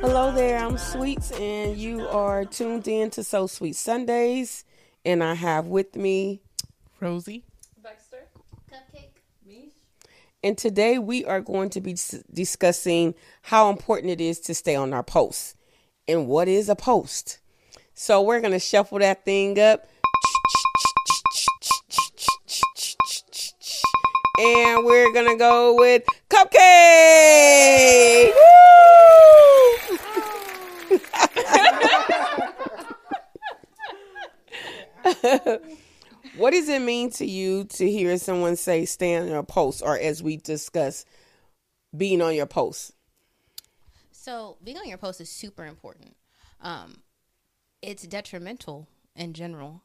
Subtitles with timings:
[0.00, 4.64] Hello there, I'm Sweets, and you are tuned in to So Sweet Sundays.
[5.04, 6.42] And I have with me
[7.02, 7.44] Rosie.
[7.82, 8.28] Baxter.
[8.70, 9.10] Cupcake.
[9.44, 9.72] Mish.
[10.44, 11.96] And today we are going to be
[12.32, 15.56] discussing how important it is to stay on our posts
[16.06, 17.40] and what is a post.
[17.92, 19.88] So we're going to shuffle that thing up.
[24.38, 26.52] And we're going to go with Cupcake.
[35.52, 35.68] Woo!
[36.36, 39.98] what does it mean to you to hear someone say stay on your post or
[39.98, 41.04] as we discuss
[41.96, 42.92] being on your post?
[44.10, 46.16] So being on your post is super important.
[46.60, 47.02] Um,
[47.82, 49.82] it's detrimental in general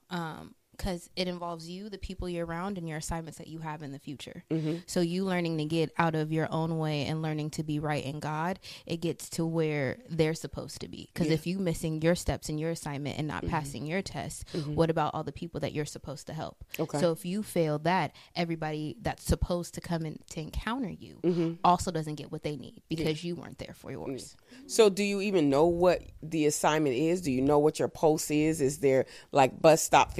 [0.77, 3.91] because it involves you, the people you're around, and your assignments that you have in
[3.91, 4.43] the future.
[4.51, 4.77] Mm-hmm.
[4.85, 8.03] So you learning to get out of your own way and learning to be right
[8.03, 11.09] in God, it gets to where they're supposed to be.
[11.13, 13.49] Because if you missing your steps in your assignment and not Mm-hmm.
[13.51, 16.63] passing your test, what about all the people that you're supposed to help?
[16.79, 16.99] Okay.
[16.99, 21.53] So if you fail that, everybody that's supposed to come in to encounter you Mm-hmm.
[21.63, 24.35] also doesn't get what they need because you weren't there for yours.
[24.67, 27.21] So, do you even know what the assignment is?
[27.21, 28.59] Do you know what your post is?
[28.61, 30.13] Is there like bus stop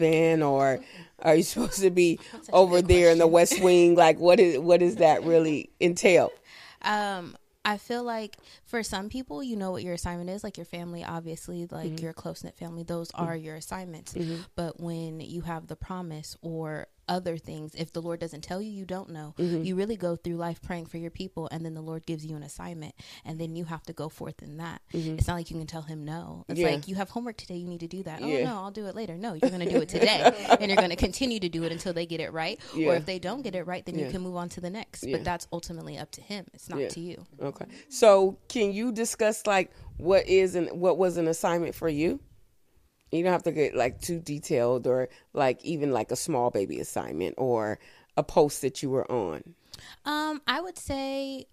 [0.00, 0.80] 57 or
[1.22, 2.18] are you supposed to be
[2.52, 3.94] over there in the West Wing?
[3.94, 6.32] Like, what is what does that really entail?
[6.82, 10.42] Um, I feel like for some people, you know what your assignment is.
[10.42, 12.04] Like your family, obviously, like mm-hmm.
[12.04, 13.24] your close knit family, those mm-hmm.
[13.24, 14.14] are your assignments.
[14.14, 14.42] Mm-hmm.
[14.56, 18.70] But when you have the promise or other things, if the Lord doesn't tell you,
[18.70, 19.34] you don't know.
[19.38, 19.64] Mm-hmm.
[19.64, 22.36] You really go through life praying for your people, and then the Lord gives you
[22.36, 24.80] an assignment, and then you have to go forth in that.
[24.94, 25.18] Mm-hmm.
[25.18, 26.46] It's not like you can tell Him no.
[26.48, 26.68] It's Yeah.
[26.68, 28.22] like you have homework today, you need to do that.
[28.22, 28.38] Oh, yeah.
[28.38, 29.18] Oh no, I'll do it later.
[29.18, 31.72] No, you're going to do it today, and you're going to continue to do it
[31.72, 32.60] until they get it right.
[32.74, 32.90] Yeah.
[32.90, 35.04] Or if they don't get it right, then you can move on to the next.
[35.10, 36.46] But that's ultimately up to Him.
[36.54, 37.26] It's not to you.
[37.42, 37.66] Okay.
[37.88, 42.20] So, can you discuss like what is and what was an assignment for you?
[43.12, 46.78] You don't have to get like too detailed or like even like a small baby
[46.80, 47.78] assignment or
[48.16, 49.54] a post that you were on.
[50.04, 51.46] Um, I would say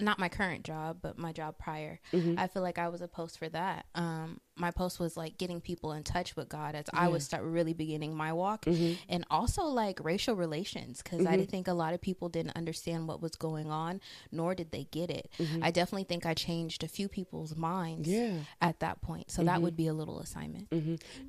[0.00, 2.00] not my current job, but my job prior.
[2.12, 2.38] Mm-hmm.
[2.38, 3.86] I feel like I was a post for that.
[3.94, 7.42] Um, my post was like getting people in touch with God as I was start
[7.44, 8.94] really beginning my walk, Mm-hmm.
[9.08, 13.20] and also like racial relations because I think a lot of people didn't understand what
[13.22, 15.30] was going on, nor did they get it.
[15.62, 18.10] I definitely think I changed a few people's minds Mm-hmm.
[18.18, 18.28] Yeah.
[18.30, 18.40] Mm-hmm.
[18.60, 19.30] at that point.
[19.30, 20.68] So that would be a little assignment.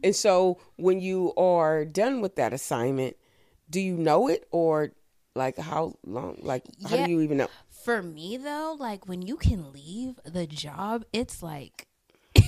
[0.03, 3.15] And so when you are done with that assignment,
[3.69, 4.91] do you know it or
[5.33, 7.05] like how long like how Yeah.
[7.05, 7.47] do you even know?
[7.83, 11.87] For me though, like when you can leave the job, it's like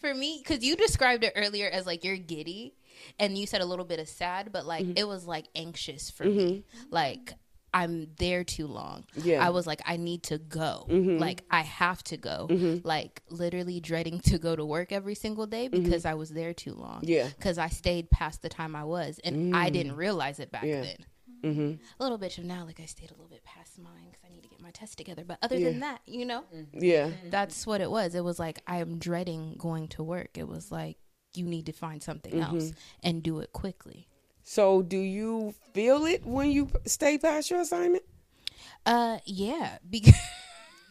[0.00, 2.74] for me because you described it earlier as like you're giddy
[3.18, 4.96] and you said a little bit of sad but like Mm-hmm.
[4.98, 7.32] it was like anxious for me like
[7.72, 9.36] i'm there too long Yeah.
[9.38, 9.46] Mm-hmm.
[9.46, 12.48] i was like i need to go like i have to go
[12.84, 16.74] like literally dreading to go to work every single day because i was there too
[16.74, 17.10] long Mm-hmm.
[17.12, 17.28] Yeah.
[17.36, 20.82] because i stayed past the time i was and i didn't realize it back Yeah.
[20.82, 20.96] then
[21.44, 21.74] Mm-hmm.
[22.00, 24.32] a little bit of now like i stayed a little bit past mine because i
[24.32, 25.24] need to get my test together.
[25.26, 26.44] But other than that you know?
[26.72, 27.08] Yeah.
[27.08, 27.30] Mm-hmm.
[27.30, 28.14] that's what it was.
[28.14, 30.38] It was like i am dreading going to work.
[30.38, 30.96] It was like
[31.34, 32.56] you need to find something mm-hmm.
[32.56, 32.72] else
[33.02, 34.08] and do it quickly.
[34.42, 38.04] So do you feel it when you stay past your assignment?
[38.86, 40.14] uh yeah because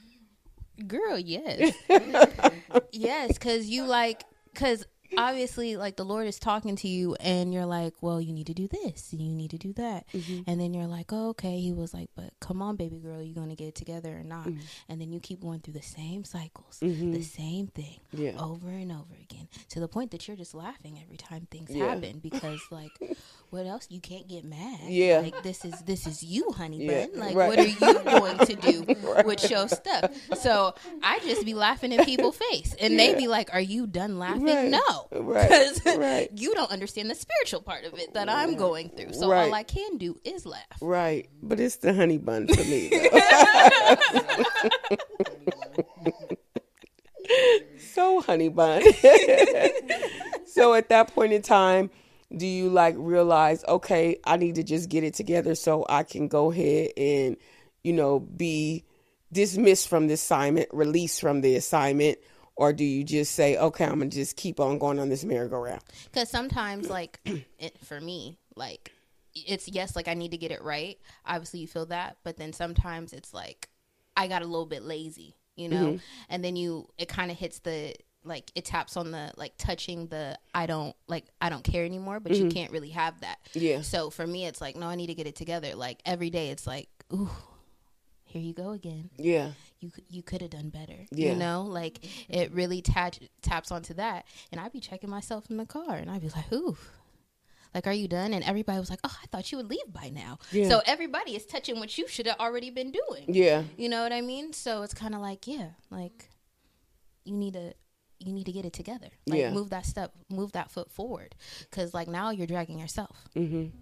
[0.88, 1.74] girl yes.
[2.92, 4.86] Yes because you like because
[5.18, 8.54] obviously like the lord is talking to you and you're like well you need to
[8.54, 10.06] do this and you need to do that.
[10.14, 10.42] Mm-hmm.
[10.48, 13.36] And then you're like oh, okay he was like but come on baby girl you're
[13.36, 14.48] gonna get it together or not?
[14.48, 14.60] Mm-hmm.
[14.90, 17.22] And then you keep going through the same cycles the mm-hmm.
[17.22, 18.34] same thing Yeah.
[18.40, 21.88] over and over again to the point that you're just laughing every time things Yeah.
[21.88, 22.92] happen because like
[23.54, 23.86] what else?
[23.92, 24.80] You can't get mad.
[24.88, 25.20] Yeah.
[25.20, 27.20] like this is this is you honey Yeah, bun.
[27.20, 27.50] Like right.
[27.50, 28.86] what are you going to do
[29.26, 30.12] with your stuff?
[30.42, 30.74] So
[31.04, 34.46] i just be laughing in people's face and they be like are you done laughing?
[34.46, 34.70] Right.
[34.70, 35.50] no Right.
[35.76, 36.30] because Right.
[36.36, 39.48] you don't understand the spiritual part of it that i'm going through so Right.
[39.48, 41.30] all i can do is laugh Right.
[41.42, 42.90] But it's the honey bun for me.
[47.78, 48.82] so honey bun.
[50.46, 51.90] so at that point in time,
[52.36, 56.28] do you like realize, okay, I need to just get it together so I can
[56.28, 57.38] go ahead and,
[57.84, 58.86] you know, be
[59.32, 62.18] dismissed from the assignment, released from the assignment,
[62.56, 65.82] or do you just say, okay, I'm gonna just keep on going on this merry-go-round?
[66.12, 67.20] Because sometimes, like,
[67.60, 68.92] it, for me, like,
[69.34, 71.00] it's yes, like I need to get it right.
[71.26, 73.70] Obviously, you feel that, but then sometimes it's like
[74.16, 75.98] I got a little bit lazy, you know, Mm-hmm.
[76.30, 80.06] and then you it kind of hits the like it taps on the like touching
[80.08, 83.40] the I don't like I don't care anymore, but you can't really have that.
[83.56, 83.60] Mm-hmm.
[83.66, 83.82] Yeah.
[83.82, 85.74] So for me, it's like no, I need to get it together.
[85.74, 87.32] Like every day, it's like ooh,
[88.34, 89.52] here you go again Yeah.
[89.80, 91.06] you you could have done better.
[91.12, 91.30] Yeah.
[91.32, 92.00] You know, like
[92.30, 94.26] it really tap, taps onto that.
[94.52, 96.76] And I'd be checking myself in the car, and I'd be like, "Ooh."
[97.76, 98.34] Like, are you done?
[98.34, 100.70] And everybody was like, "Oh, I thought you would leave by now." Yeah.
[100.70, 103.26] So everybody is touching what you should have already been doing.
[103.28, 103.64] Yeah.
[103.78, 104.54] You know what I mean?
[104.54, 106.30] So it's kind of like, yeah, like
[107.26, 107.74] you need to
[108.20, 109.10] you need to get it together.
[109.28, 109.52] Like Yeah.
[109.52, 111.36] move that step, move that foot forward,
[111.70, 113.28] because like now you're dragging yourself.
[113.36, 113.76] Mm-hmm.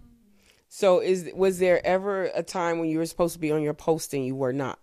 [0.74, 3.74] So is was there ever a time when you were supposed to be on your
[3.74, 4.78] post and you were not?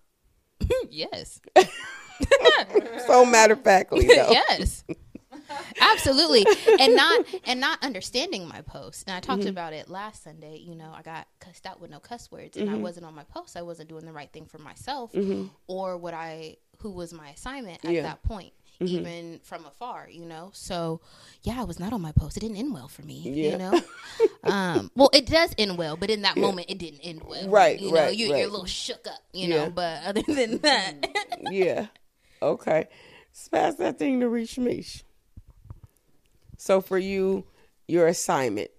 [0.92, 1.42] yes,
[3.08, 4.30] So matter of factly though.
[4.30, 4.84] yes
[5.82, 6.46] absolutely
[6.80, 9.50] and not and not understanding my post and i talked Mm-hmm.
[9.50, 12.68] about it last sunday you know i got cussed out with no cuss words and
[12.68, 12.76] Mm-hmm.
[12.76, 15.12] i wasn't on my post i wasn't doing the right thing for myself
[15.68, 18.00] or what i who was my assignment at Yeah.
[18.02, 18.10] Mm-hmm.
[18.10, 21.02] that point even from afar you know so
[21.44, 23.52] yeah i was not on my post it didn't end well for me Yeah.
[23.52, 23.82] you know
[24.44, 27.80] um well it does end well but in that moment it didn't end well Right,
[27.80, 28.40] you know right, you, right.
[28.40, 29.66] you're a little shook up you Yeah.
[29.66, 30.94] know but other than that
[31.52, 31.88] yeah.
[32.42, 32.88] Okay.
[33.32, 35.04] Let's pass that thing to Reach Mish.
[36.58, 37.46] So for you,
[37.88, 38.70] your assignment.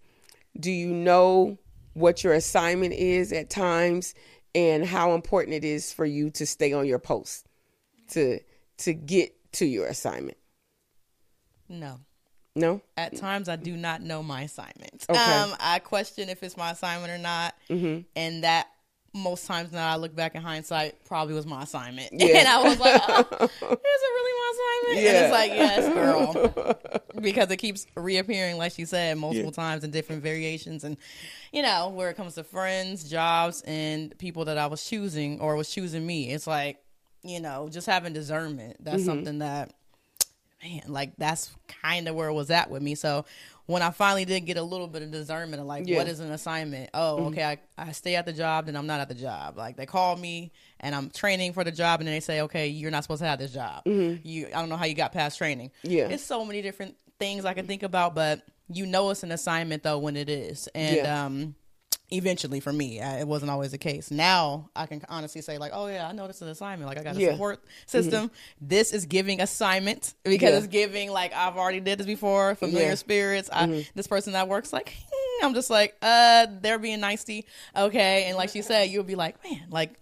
[0.58, 1.58] Do you know
[1.94, 4.14] what your assignment is at times
[4.54, 7.46] and how important it is for you to stay on your post
[8.12, 8.40] to
[8.78, 10.36] to get to your assignment?
[11.68, 12.00] No.
[12.56, 12.80] No?
[12.96, 15.06] At times, I do not know my assignment.
[15.08, 15.18] Okay.
[15.18, 18.00] Um, I question if it's my assignment or not, Mm-hmm.
[18.16, 18.66] and that
[19.14, 22.38] most times now I look back in hindsight probably was my assignment, Yeah.
[22.38, 25.10] and I was like, oh, "Is it really my assignment?" Yeah.
[25.10, 29.90] And it's like, "Yes, girl," because it keeps reappearing, like she said, multiple times in
[29.92, 30.96] different variations, and
[31.52, 35.54] you know, where it comes to friends, jobs, and people that I was choosing or
[35.56, 36.78] was choosing me, it's like,
[37.22, 38.74] you know, just having discernment.
[38.74, 38.84] Mm-hmm.
[38.84, 39.72] That's something that
[40.62, 41.50] man, like that's
[41.82, 42.94] kind of where it was at with me.
[42.94, 43.24] So
[43.66, 45.98] when I finally did get a little bit of discernment of like, Yeah.
[45.98, 46.90] what is an assignment?
[46.92, 49.56] Oh, okay, I, I stay at the job, then I'm not at the job.
[49.56, 50.50] Like they call me
[50.80, 53.28] and I'm training for the job, and then they say, okay, you're not supposed to
[53.28, 53.82] have this job.
[53.86, 55.70] You, I don't know how you got past training.
[55.82, 56.08] Yeah.
[56.08, 58.42] it's so many different things I can think about, but
[58.72, 61.24] you know it's an assignment though when it is, and Yeah.
[61.26, 61.54] um.
[62.12, 64.10] Eventually, for me, I, it wasn't always the case.
[64.10, 66.88] Now I can honestly say, like, oh yeah, I know this is an assignment.
[66.88, 67.32] Like I got a Yeah.
[67.32, 68.30] support system.
[68.60, 70.58] This is giving assignment because Yeah.
[70.58, 72.54] it's giving like I've already did this before.
[72.56, 72.94] Familiar Yeah.
[72.96, 73.48] spirits.
[73.52, 77.46] I, this person that works like hmm, I'm just like uh they're being nicey.
[77.76, 79.92] Okay, and like she said, you'll be like man like.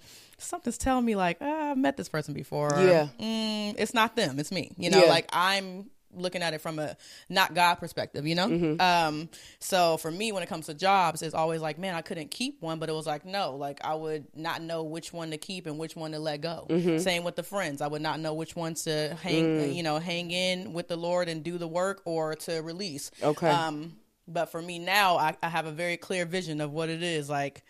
[0.40, 2.72] Something's telling me like uh, I've met this person before.
[2.78, 3.08] Yeah.
[3.18, 4.70] mm, it's not them, it's me.
[4.78, 5.08] You know, Yeah.
[5.08, 6.96] like I'm looking at it from a
[7.28, 8.26] not God perspective.
[8.26, 8.80] You know, Mm-hmm.
[8.80, 9.28] um,
[9.60, 12.60] so for me, when it comes to jobs, it's always like, man, I couldn't keep
[12.62, 15.66] one, but it was like, no, like I would not know which one to keep
[15.66, 16.66] and which one to let go.
[16.70, 16.98] Mm-hmm.
[16.98, 19.74] Same with the friends, I would not know which ones to hang, Mm.
[19.74, 23.10] you know, hang in with the Lord and do the work or to release.
[23.22, 23.48] Okay.
[23.48, 23.96] Um,
[24.26, 27.28] but for me now, I, I have a very clear vision of what it is
[27.30, 27.62] like.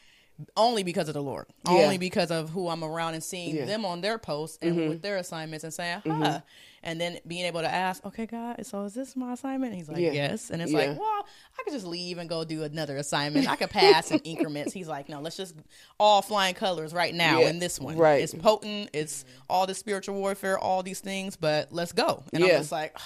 [0.57, 1.79] Only because of the Lord, Yeah.
[1.79, 3.63] only because of who I'm around and seeing Yeah.
[3.63, 3.71] Mm-hmm.
[3.71, 6.41] them on their posts and with their assignments and saying, huh.
[6.83, 9.73] And then being able to ask, okay, God, so is this my assignment?
[9.73, 10.13] And he's like, Yeah.
[10.13, 10.51] yes.
[10.51, 10.79] And it's Yeah.
[10.79, 11.27] like, well,
[11.59, 13.49] I could just leave and go do another assignment.
[13.49, 14.73] I could pass in increments.
[14.73, 15.55] He's like, no, let's just
[15.99, 17.49] all flying colors right now Yeah.
[17.49, 17.97] in this one.
[17.97, 18.23] Right.
[18.23, 18.91] It's potent.
[18.93, 22.23] It's all the spiritual warfare, all these things, but let's go.
[22.33, 22.45] And.
[22.45, 22.97] I'm just like,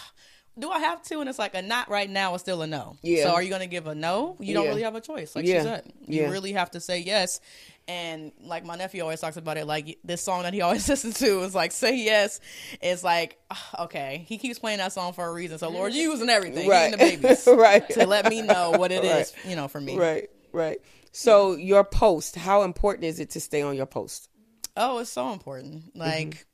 [0.59, 1.21] do I have to?
[1.21, 2.97] And it's like a not right now is still a no.
[3.03, 3.25] Yeah.
[3.25, 4.37] So are you going to give a no?
[4.39, 4.69] You don't Yeah.
[4.71, 5.35] really have a choice.
[5.35, 5.59] Like Yeah.
[5.61, 6.29] she said, you Yeah.
[6.31, 7.41] really have to say yes.
[7.89, 11.19] And like my nephew always talks about it, like this song that he always listens
[11.19, 12.39] to is like "Say Yes."
[12.81, 13.39] It's like
[13.79, 15.59] okay, he keeps playing that song for a reason.
[15.59, 16.89] So Lord, you using everything, Right.
[16.95, 17.89] even the babies, Right.
[17.91, 19.51] To let me know what it is, Right.
[19.51, 19.97] you know, for me.
[19.99, 20.81] Right, right.
[21.11, 24.29] So your post, how important is it to stay on your post?
[24.77, 25.87] Oh, it's so important.
[25.89, 25.99] Mm-hmm.
[25.99, 26.47] Like,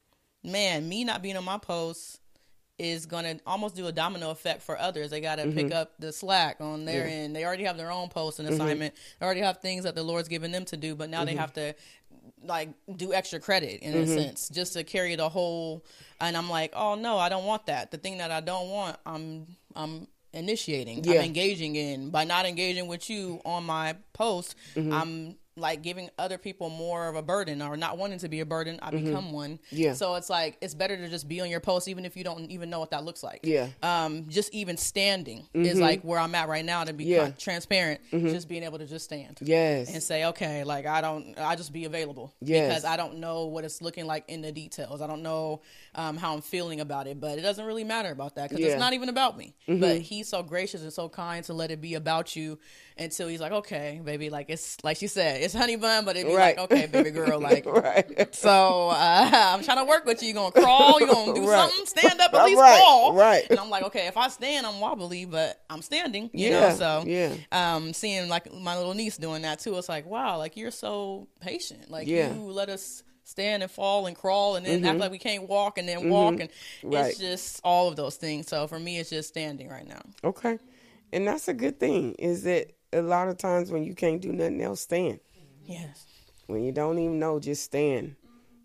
[0.42, 2.20] man, me not being on my post
[2.78, 5.10] is gonna almost do a domino effect for others.
[5.10, 5.58] They gotta Mm-hmm.
[5.58, 7.34] pick up the slack on their end.
[7.34, 8.94] They already have their own post and assignment.
[9.18, 11.40] They already have things that the Lord's given them to do, but now they Mm-hmm.
[11.40, 11.74] have to
[12.44, 15.84] like do extra credit in a sense just to carry the whole
[16.20, 17.90] and I'm like, "Oh no, I don't want that.
[17.90, 21.02] The thing that I don't want, I'm I'm initiating.
[21.04, 21.14] Yeah.
[21.20, 24.54] I'm engaging in by not engaging with you on my post.
[24.76, 24.92] Mm-hmm.
[24.92, 28.46] I'm like giving other people more of a burden or not wanting to be a
[28.46, 29.52] burden, I become one.
[29.52, 29.76] Mm-hmm.
[29.76, 29.92] Yeah.
[29.94, 32.50] So it's like it's better to just be on your post even if you don't
[32.50, 33.40] even know what that looks like.
[33.42, 33.68] Yeah.
[33.82, 37.12] Um, just even standing is like where I'm at right now to be Mm-hmm.
[37.12, 37.26] Yeah.
[37.28, 37.38] Mm-hmm.
[37.38, 38.00] transparent.
[38.10, 39.38] Just being able to just stand.
[39.40, 39.92] Yes.
[39.92, 42.68] And say, okay, like I don't, I just be available Yes.
[42.68, 45.00] because I don't know what it's looking like in the details.
[45.00, 45.62] I don't know
[45.94, 48.66] um, how I'm feeling about it, but it doesn't really matter about that because Yeah.
[48.68, 48.74] Mm-hmm.
[48.76, 49.54] it's not even about me.
[49.66, 52.58] But he's so gracious and so kind to let it be about you
[52.98, 56.28] until he's like, okay, baby, like it's like she said, it's honey bun, but it'd
[56.28, 56.56] be Right.
[56.56, 57.64] like, okay, baby girl, like.
[57.66, 58.34] right.
[58.34, 60.28] So uh, I'm trying to work with you.
[60.28, 61.00] You gonna crawl?
[61.00, 61.70] You gonna do Right.
[61.70, 61.86] something?
[61.86, 63.14] Stand up at least Right, crawl.
[63.14, 63.46] right.
[63.50, 66.30] And I'm like, okay, if I stand, I'm wobbly, but I'm standing.
[66.32, 66.74] You Yeah, know.
[66.76, 67.34] So yeah.
[67.52, 71.28] Um, seeing like my little niece doing that too, it's like, wow, like you're so
[71.40, 71.90] patient.
[71.90, 72.28] Like Yeah.
[72.28, 72.46] Mm-hmm.
[72.46, 75.76] you let us stand and fall and crawl and then act like we can't walk
[75.76, 76.48] and then walk and
[76.82, 77.10] Right.
[77.10, 78.48] it's just all of those things.
[78.48, 80.00] So for me, it's just standing right now.
[80.24, 80.58] Okay.
[81.12, 84.32] And that's a good thing is that a lot of times when you can't do
[84.32, 85.20] nothing else, stand.
[85.64, 86.06] Yes.
[86.46, 88.16] When you don't even know, just stand.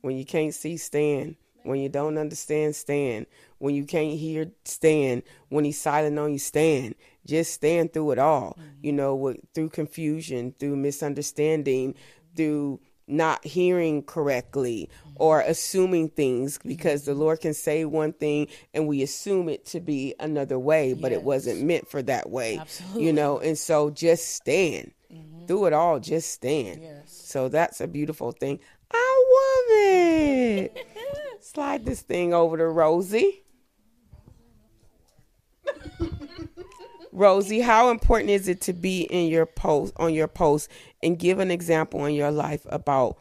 [0.02, 1.36] When you can't see, stand.
[1.64, 3.26] When you don't understand, stand.
[3.58, 5.24] When you can't hear, stand.
[5.50, 6.96] When he's silent on you, stand.
[7.26, 8.58] Just stand through it all.
[8.82, 11.96] You know, with, through confusion, through misunderstanding,
[12.36, 18.88] through not hearing correctly or assuming things because the Lord can say one thing and
[18.88, 22.58] we assume it to be another way, but it wasn't meant for that way.
[22.58, 23.06] Absolutely.
[23.06, 24.92] You know, and so just stand.
[25.14, 25.46] Mm-hmm.
[25.46, 26.82] Through it all, just stand.
[26.82, 27.12] Yes.
[27.12, 28.60] So that's a beautiful thing.
[28.92, 30.88] I love it.
[31.42, 33.43] Slide this thing over to Rosie.
[37.14, 40.70] Rosie, how important is it to be in your post on your post
[41.02, 43.18] and give an example in your life about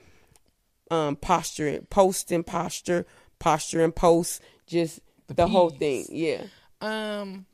[0.90, 3.06] um posture, post and posture,
[3.38, 6.06] posture and post, just the, whole thing.
[6.10, 6.44] Yeah.
[6.80, 7.46] um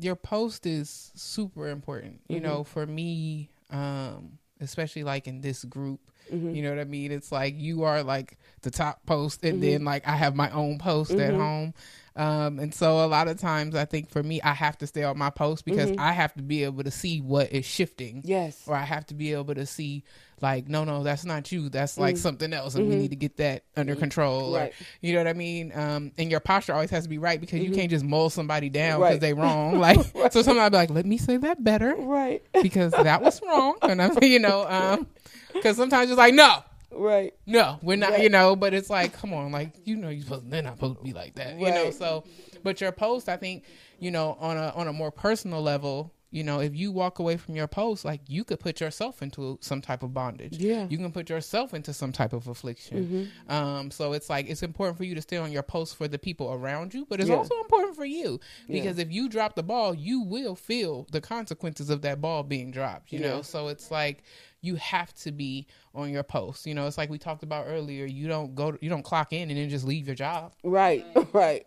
[0.00, 6.00] your post is super important you know for me um especially like in this group
[6.32, 6.54] Mm-hmm.
[6.54, 7.12] you know what i mean?
[7.12, 9.86] It's like you are like the top post and then mm-hmm.
[9.86, 11.40] like i have my own post at mm-hmm.
[11.40, 11.74] home.
[12.16, 15.04] Um and so a lot of times i think for me i have to stay
[15.04, 18.22] on my post because i have to be able to see what is shifting.
[18.24, 18.62] Yes.
[18.66, 20.04] or i have to be able to see
[20.40, 21.68] like no no that's not you.
[21.68, 22.18] That's like mm.
[22.18, 24.72] something else and we need to get that under control or- Right.
[25.00, 25.72] you know what i mean?
[25.74, 28.68] Um and your posture always has to be right because you can't just mull somebody
[28.68, 29.10] down Right.
[29.10, 29.78] because they wrong.
[29.88, 30.00] Like
[30.32, 32.42] so sometimes I'll be like let me say that better Right.
[32.62, 33.76] because that was wrong.
[33.82, 35.06] And i'm you know um
[35.52, 37.34] because sometimes it's like no Right.
[37.46, 38.22] no we're not Right.
[38.22, 40.98] you know but it's like come on like you know you're supposed they're not supposed
[40.98, 42.24] to be like that you know so
[42.62, 43.64] but your post i think
[43.98, 47.36] you know on a on a more personal level you know if you walk away
[47.36, 50.86] from your post like you could put yourself into some type of bondage Yeah.
[50.88, 53.52] you can put yourself into some type of affliction Mm-hmm.
[53.54, 56.18] um so it's like it's important for you to stay on your post for the
[56.18, 57.36] people around you but it's Yeah.
[57.36, 61.88] also important for you because if you drop the ball you will feel the consequences
[61.90, 64.22] of that ball being dropped you know so it's like
[64.60, 68.04] you have to be on your post you know it's like we talked about earlier
[68.06, 71.04] you don't go you don't clock in and then just leave your job Right.
[71.32, 71.64] Right.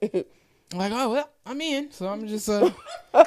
[0.73, 2.69] like oh well i'm in so i'm just uh
[3.13, 3.23] go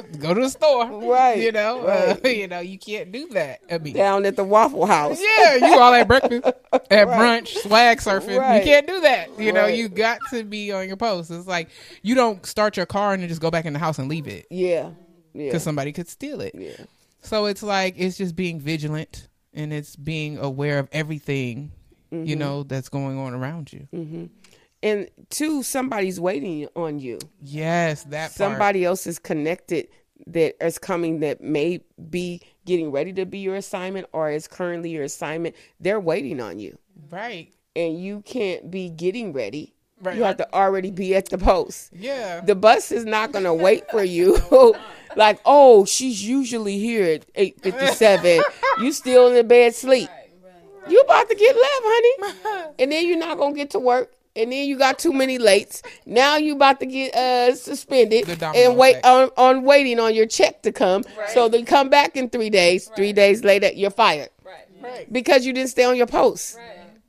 [0.00, 2.24] to go to the store Right, you know right.
[2.24, 5.20] uh, you know you can't do that i mean Down at the Waffle House.
[5.20, 8.38] yeah, you all at breakfast, at brunch, swag surfing.
[8.38, 8.58] Right.
[8.58, 9.38] You can't do that.
[9.38, 11.30] You know, you got to be on your post.
[11.30, 11.68] It's like
[12.02, 14.26] you don't start your car and then just go back in the house and leave
[14.26, 14.90] it Yeah.
[15.32, 15.46] Yeah.
[15.46, 16.54] because somebody could steal it.
[16.54, 16.84] Yeah.
[17.24, 21.72] So it's like it's just being vigilant and it's being aware of everything
[22.12, 22.26] Mm-hmm.
[22.26, 23.88] you know that's going on around you.
[24.84, 27.18] And two, somebody's waiting on you.
[27.42, 28.32] Yes, that part.
[28.32, 29.88] Somebody else is connected
[30.28, 34.90] that is coming that may be getting ready to be your assignment or is currently
[34.90, 35.56] your assignment.
[35.80, 36.78] They're waiting on you.
[37.10, 37.52] right?
[37.74, 39.74] And you can't be getting ready.
[40.00, 40.16] Right.
[40.16, 41.90] You have to already be at the post.
[41.94, 44.36] Yeah, The bus is not going to wait for you.
[45.16, 48.42] like, oh, she's usually here at 8:57.
[48.80, 50.08] you still in the bed sleep.
[50.88, 52.72] You about to get left, honey.
[52.78, 54.12] And then you're not going to get to work.
[54.36, 55.80] And then you got too many lates.
[56.04, 59.06] Now you about to get uh suspended and wait effect.
[59.06, 61.04] on, on waiting on your check to come.
[61.32, 62.90] So they come back in three days.
[62.96, 65.10] Three days later, you're fired right.
[65.12, 66.58] because you didn't stay on your post.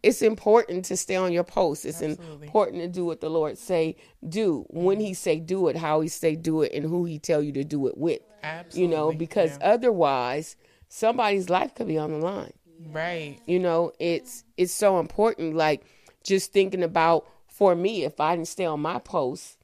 [0.05, 1.85] It's important to stay on your post.
[1.85, 2.47] It's Absolutely.
[2.47, 3.95] important to do what the Lord say
[4.27, 4.65] do.
[4.69, 7.51] When He say do it, how He say do it, and who He tell you
[7.53, 8.21] to do it with.
[8.43, 8.81] Absolutely.
[8.81, 9.71] You know, because Yeah.
[9.73, 10.55] otherwise,
[10.89, 12.53] somebody's life could be on the line.
[12.91, 13.39] right.
[13.47, 15.55] You know, it's it's so important.
[15.55, 15.85] Like
[16.23, 19.57] just thinking about for me, if I didn't stay on my post,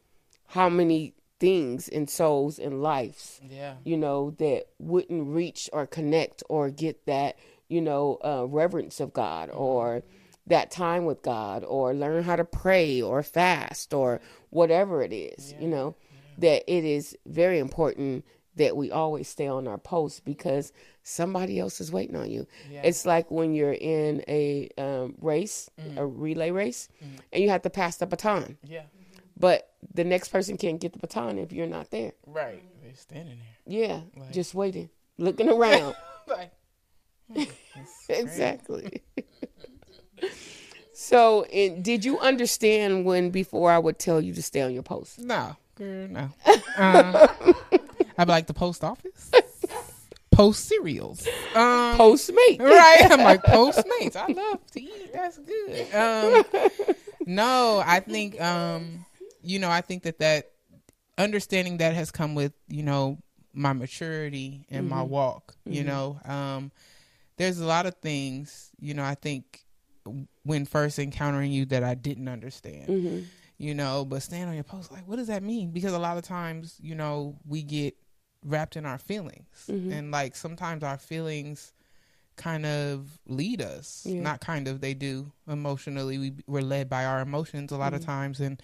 [0.48, 3.76] how many things and souls and lives Yeah.
[3.84, 7.36] you know, that wouldn't reach or connect or get that,
[7.68, 10.04] you know, uh, reverence of God or
[10.51, 15.53] that time with God or learn how to pray or fast or whatever it is,
[15.60, 15.96] you know,
[16.38, 18.24] that it is very important
[18.55, 22.46] that we always stay on our post because somebody else is waiting on you.
[22.70, 22.81] Yeah.
[22.84, 25.98] It's like when you're in a um, race, Mm-hmm.
[25.98, 26.89] a relay race,
[27.31, 28.84] and you have to pass the baton, Yeah.
[29.38, 32.12] but the next person can't get the baton if you're not there.
[32.27, 32.62] Right.
[32.84, 33.88] They're standing there.
[33.88, 35.96] Yeah, Like- just waiting, looking around.
[36.27, 36.51] Like,
[37.34, 37.43] hmm,
[38.10, 39.01] exactly.
[41.01, 44.84] so, and did you understand when before I would tell you to stay on your
[44.84, 45.17] post?
[45.20, 46.29] No, girl, no.
[46.77, 47.27] Uh,
[48.17, 49.31] I'd be like the post office.
[50.31, 51.27] Post cereals.
[51.55, 52.60] Um, Postmate.
[52.62, 53.08] right.
[53.12, 54.15] I'm like Postmates.
[54.15, 55.12] I love to eat.
[55.12, 55.93] That's good.
[55.93, 56.46] Um,
[57.25, 59.05] no, I think um,
[59.41, 60.51] you know, I think that that
[61.17, 63.17] understanding that has come with you know
[63.53, 65.55] my maturity and my walk.
[65.65, 66.72] You know, um,
[67.38, 68.70] there's a lot of things.
[68.79, 69.65] You know, I think
[70.43, 72.88] when first encountering you that I didn't understand.
[72.88, 73.20] Mm-hmm.
[73.58, 75.70] You know, but stand on your post, like, what does that mean?
[75.70, 77.96] Because a lot of times, you know, we get
[78.43, 79.91] wrapped in our feelings, mm-hmm.
[79.91, 81.72] and like sometimes our feelings
[82.38, 84.03] kind of lead us.
[84.03, 84.22] Yeah.
[84.22, 86.17] Not kind of, they do emotionally.
[86.17, 88.10] We we're led by our emotions a lot of mm-hmm.
[88.10, 88.60] times, and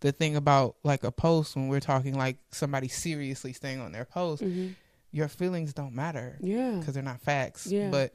[0.00, 4.04] the thing about like a post when we're talking like somebody seriously staying on their
[4.04, 4.42] post,
[5.12, 6.76] your feelings don't matter Yeah.
[6.78, 7.66] because they're not facts.
[7.66, 7.90] Yeah.
[7.90, 8.12] But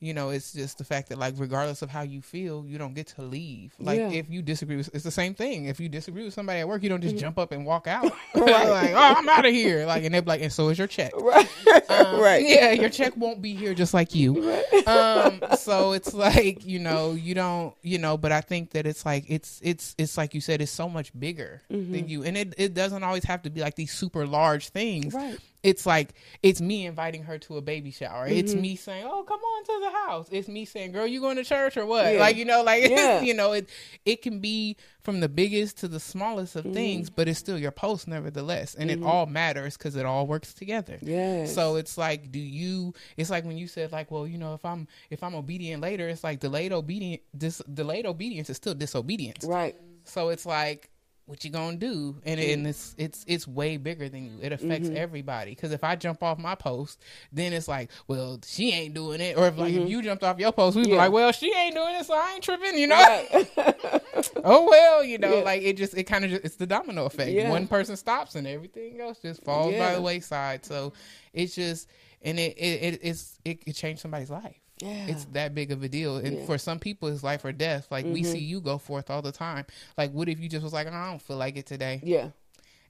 [0.00, 2.94] you know, it's just the fact that like regardless of how you feel, you don't
[2.94, 3.74] get to leave.
[3.78, 4.10] Like Yeah.
[4.10, 5.66] if you disagree with it's the same thing.
[5.66, 8.04] If you disagree with somebody at work, you don't just jump up and walk out.
[8.04, 8.40] Mm-hmm.
[8.50, 8.68] Right.
[8.68, 9.84] like, oh I'm out of here.
[9.86, 11.12] Like and they're like, and so is your check.
[11.20, 11.48] Right.
[11.90, 12.42] right.
[12.46, 14.58] Yeah, your check won't be here just like you.
[14.86, 19.04] Um, so it's like, you know, you don't, you know, but I think that it's
[19.04, 22.22] like it's it's it's like you said, it's so much bigger than you.
[22.24, 25.12] And it, it doesn't always have to be like these super large things.
[25.14, 25.38] Right.
[25.62, 28.26] It's like it's me inviting her to a baby shower.
[28.26, 28.62] It's Mm-hmm.
[28.62, 31.44] me saying, "Oh, come on to the house." It's me saying, "Girl, you going to
[31.44, 32.20] church or what?" Yeah.
[32.20, 33.20] Like you know, like Yeah.
[33.20, 33.68] you know, it
[34.06, 36.68] it can be from the biggest to the smallest Mm-hmm.
[36.68, 40.26] of things, but it's still your post nevertheless, and it all matters because it all
[40.26, 40.98] works together.
[41.02, 41.44] Yeah.
[41.44, 42.94] So it's like, do you?
[43.18, 46.08] It's like when you said like, well, you know, if I'm if I'm obedient later,
[46.08, 47.20] it's like delayed obedient.
[47.36, 49.44] Dis, delayed obedience is still disobedience.
[49.44, 49.76] Right.
[50.04, 50.88] So it's like,
[51.30, 52.16] what you gonna do?
[52.26, 54.32] And, and it's it's it's way bigger than you.
[54.42, 54.96] It affects Mm-hmm.
[54.96, 55.52] everybody.
[55.52, 57.00] Because if I jump off my post,
[57.32, 59.38] then it's like, well, she ain't doing it.
[59.38, 60.94] Or if like if you jumped off your post, we be Mm-hmm.
[60.96, 61.02] Yeah.
[61.04, 62.76] like, well, she ain't doing it, so I ain't tripping.
[62.76, 62.96] You know?
[62.96, 63.48] Right.
[64.44, 65.42] oh well, you know, Yeah.
[65.44, 67.30] like it just it kind of just it's the domino effect.
[67.30, 67.48] Yeah.
[67.48, 70.64] One person stops and everything else just falls by the wayside.
[70.66, 70.92] So
[71.32, 71.88] it's just
[72.22, 74.56] and it it, it it's it could change somebody's life.
[74.80, 75.06] Yeah.
[75.08, 76.16] It's that big of a deal.
[76.16, 76.32] And Yeah.
[76.38, 76.46] Mm-hmm.
[76.46, 77.86] for some people it's life or death.
[77.90, 79.66] Like we see you go forth all the time.
[79.98, 82.28] Like what if you just was like, I don't feel like it today yeah.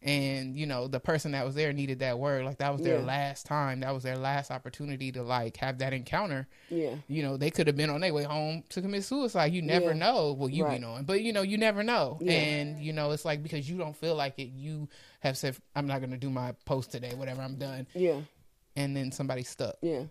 [0.03, 2.98] and you know the person that was there needed that word like that was their
[3.00, 3.05] Yeah.
[3.05, 6.94] last time that was their last opportunity to like have that encounter Yeah.
[7.07, 9.92] you know they could have been on their way home to commit suicide you never
[9.92, 10.76] know what you Right.
[10.81, 13.76] be knowing but you know you never know and you know it's like because you
[13.76, 14.88] don't feel like it you
[15.20, 18.20] have said i'm not going to do my post today whatever i'm done Yeah.
[18.76, 20.05] and then somebody's stuck Yeah.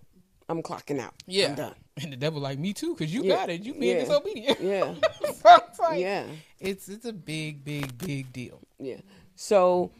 [0.49, 1.13] I'm clocking out.
[1.27, 1.75] yeah I'm done.
[2.01, 3.35] and the devil like me too because you Yeah.
[3.35, 4.03] got it you being Yeah.
[4.03, 4.93] disobedient Yeah.
[5.35, 6.25] so it's like Yeah.
[6.59, 9.01] it's it's a big big big deal Yeah.
[9.35, 9.91] So,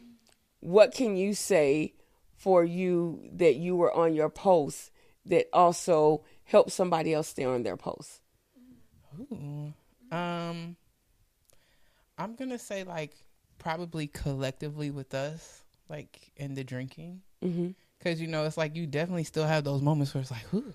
[0.60, 1.94] what can you say
[2.36, 4.90] for you that you were on your post
[5.26, 8.20] that also helped somebody else stay on their post?
[9.18, 9.72] Ooh.
[10.12, 10.76] Um,
[12.18, 13.14] I'm gonna say like
[13.58, 17.74] probably collectively with us, like in the drinking, Mhm.
[18.00, 20.74] Because you know it's like you definitely still have those moments where it's like, "Ooh,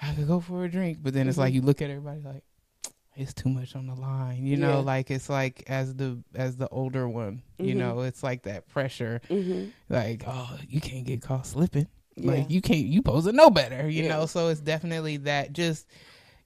[0.00, 2.42] I could go for a drink," but then it's like you look at everybody like
[3.16, 4.78] it's too much on the line, you know.
[4.78, 4.84] Yeah.
[4.84, 7.78] Like it's like as the as the older one, you Mhm.
[7.78, 9.70] know, it's like that pressure, Mm-hmm.
[9.92, 11.88] like oh, you can't get caught slipping.
[12.16, 12.30] Yeah.
[12.32, 14.08] Like you can't, you supposed to know better, you Yeah.
[14.10, 14.26] know.
[14.26, 15.52] So it's definitely that.
[15.52, 15.86] Just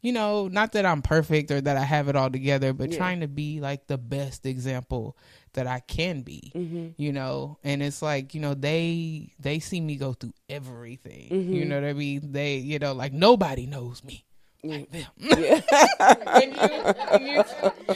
[0.00, 3.20] you know, not that I'm perfect or that I have it all together, but trying
[3.20, 5.16] to be like the best example
[5.54, 6.52] that I can be.
[6.54, 6.88] Mm-hmm.
[6.96, 11.28] You know, and it's like you know they they see me go through everything.
[11.30, 11.52] Mm-hmm.
[11.52, 12.32] You know what I mean?
[12.32, 14.24] They you know like nobody knows me
[14.64, 15.04] like them.
[15.18, 15.60] Yeah.
[16.26, 16.62] And you-
[17.10, 17.94] and you-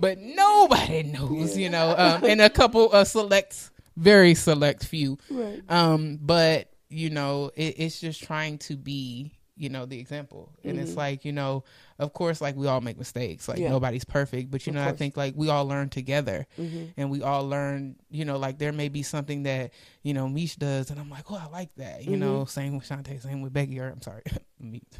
[0.00, 5.18] but nobody knows, you know, um, and a couple of select, very select few.
[5.30, 5.62] Right.
[5.68, 10.78] Um, but you know, it, it's just trying to be, you know, the example, and
[10.78, 11.64] it's like, you know,
[11.98, 13.64] of course, like we all make mistakes, like Mm-hmm.
[13.64, 13.70] Yeah.
[13.70, 14.92] nobody's perfect, but you Of know, I course.
[14.94, 14.98] Mm-hmm.
[14.98, 18.88] think like we all learn together, and we all learn, you know, like there may
[18.88, 22.16] be something that you know Mish does, and I'm like, oh, I like that, you
[22.16, 22.48] know, Mm-hmm.
[22.50, 24.22] same with Shantae, same with Becky, or I'm sorry,
[24.60, 24.82] me.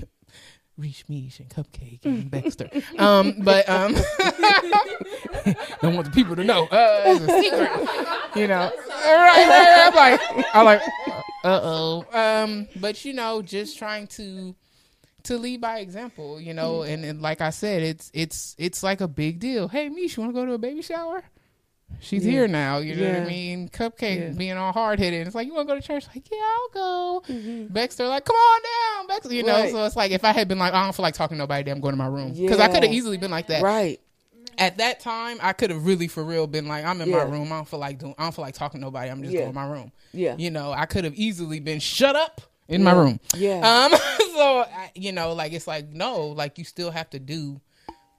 [0.79, 2.69] Reach Mish and Cupcake and Baxter.
[2.99, 3.95] Um, but um,
[5.81, 6.65] don't want the people to know.
[6.67, 8.71] Uh, it's a secret, you know.
[8.89, 9.89] Right, right, right.
[9.89, 10.21] I'm like,
[10.55, 10.81] I'm like,
[11.47, 12.05] uh oh.
[12.13, 14.55] Um, but you know, just trying to
[15.25, 16.83] to lead by example, you know.
[16.83, 19.69] And, and like I said, it's it's it's like a big deal.
[19.69, 21.23] Hey, Mish, you want to go to a baby shower?
[22.01, 22.79] She's here now.
[22.79, 23.69] You know what I mean?
[23.69, 24.29] Cupcake Yeah.
[24.31, 25.25] being all hard headed.
[25.25, 26.05] It's like, you want to go to church?
[26.13, 26.69] Like, yeah, I'll
[27.23, 27.23] go.
[27.71, 29.07] Baxter, like, come on down.
[29.07, 29.53] Baxter, you know?
[29.55, 29.63] Mm-hmm.
[29.63, 29.71] Right.
[29.73, 31.71] So it's like, if I had been like, I don't feel like talking to nobody,
[31.71, 32.33] I'm going to my room.
[32.33, 33.63] Because I could have easily been like that.
[33.63, 34.01] Right.
[34.59, 37.25] At that time, I could have really for real been like, I'm in Yeah.
[37.25, 37.53] my room.
[37.53, 39.11] I don't feel like doing, I don't feel like talking to nobody.
[39.11, 39.41] I'm just Yeah.
[39.43, 39.93] going to my room.
[40.13, 40.35] Yeah.
[40.39, 43.21] You know, I could have easily been shut up in my room.
[43.37, 43.61] Yeah.
[43.61, 43.93] Um,
[44.35, 47.61] so I, you know, like it's like no, like you still have to do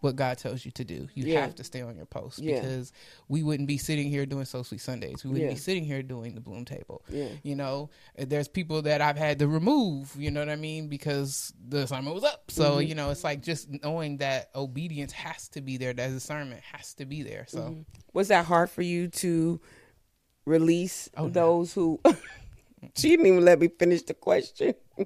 [0.02, 1.08] what God tells you to do.
[1.16, 1.42] You Yeah.
[1.42, 2.60] have to stay on your post Yeah.
[2.62, 2.92] because
[3.28, 5.24] we wouldn't be sitting here doing So Sweet Sundays.
[5.24, 5.56] We wouldn't Yeah.
[5.56, 7.04] be sitting here doing the Bloom Table.
[7.10, 10.16] You know, there's people that I've had to remove.
[10.18, 10.88] You know what I mean?
[10.88, 12.52] Because the assignment was up.
[12.52, 12.88] So Mm-hmm.
[12.90, 15.94] you know, it's like just knowing that obedience has to be there.
[15.94, 17.46] That discernment has to be there.
[17.48, 17.60] So.
[17.62, 17.82] Mm-hmm.
[18.14, 19.60] Was that hard for you to
[20.46, 21.30] release Oh, no.
[21.30, 22.00] those who?
[22.96, 24.74] she didn't even let me finish the question.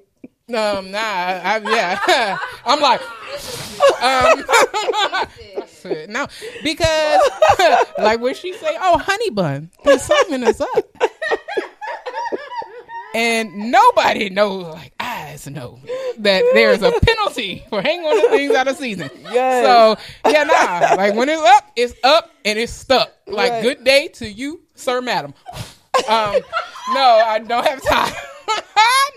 [0.54, 3.00] Um, nah, I, I, yeah, I'm like,
[4.02, 4.44] um,
[6.12, 6.26] no,
[6.62, 7.20] because
[7.98, 10.84] like when she say, "Oh, honey bun," the assignment is up,
[13.14, 15.78] and nobody knows, like eyes know
[16.18, 19.10] that there's a penalty for hanging on to things out of season.
[19.30, 19.64] Yes.
[19.64, 23.12] So yeah, nah, like when it's up, it's up and it's stuck.
[23.26, 23.62] Like Right.
[23.62, 25.34] good day to you, sir, madam.
[26.08, 26.36] Um,
[26.94, 28.14] no, I don't have time.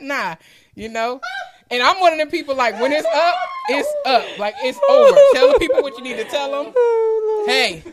[0.01, 0.35] nah,
[0.75, 1.19] you know.
[1.71, 3.35] And I'm one of them people like when it's up,
[3.69, 4.37] it's up.
[4.39, 5.17] Like it's over.
[5.33, 6.73] Tell the people what you need to tell them.
[7.47, 7.83] Hey,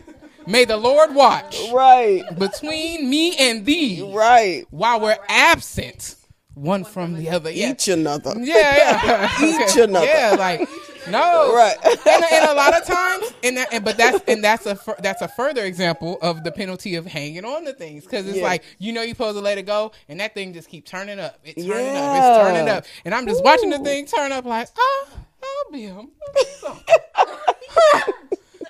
[0.47, 2.23] may the Lord watch Right.
[2.39, 4.67] between me and thee Right.
[4.71, 6.17] while we're absent,
[6.55, 7.51] one from the other.
[7.51, 8.35] Yeah, Each another.
[8.39, 9.43] yeah, yeah.
[9.67, 10.05] Each another.
[10.07, 10.69] Yeah, like
[11.11, 11.77] no, Right.
[11.85, 15.23] and, and a lot of times, and, that, and but that's and that's a that's
[15.23, 18.45] a further example of the penalty of hanging on to things because it's Yeah.
[18.45, 21.19] like you know you're supposed to let it go, and that thing just keep turning
[21.21, 24.45] up, it's turning up, it's turning up, and I'm just watching the thing turn up
[24.45, 25.09] like, oh,
[25.43, 26.11] I'll be him.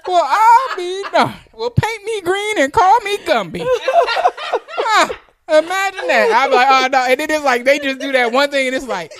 [0.06, 1.32] well, I'll be no.
[1.52, 3.62] Well, paint me green and call me Gumby.
[3.64, 5.08] Huh,
[5.48, 6.32] ah, Imagine that.
[6.34, 8.76] I'm like, oh no, and it is like they just do that one thing, and
[8.76, 9.12] it's like.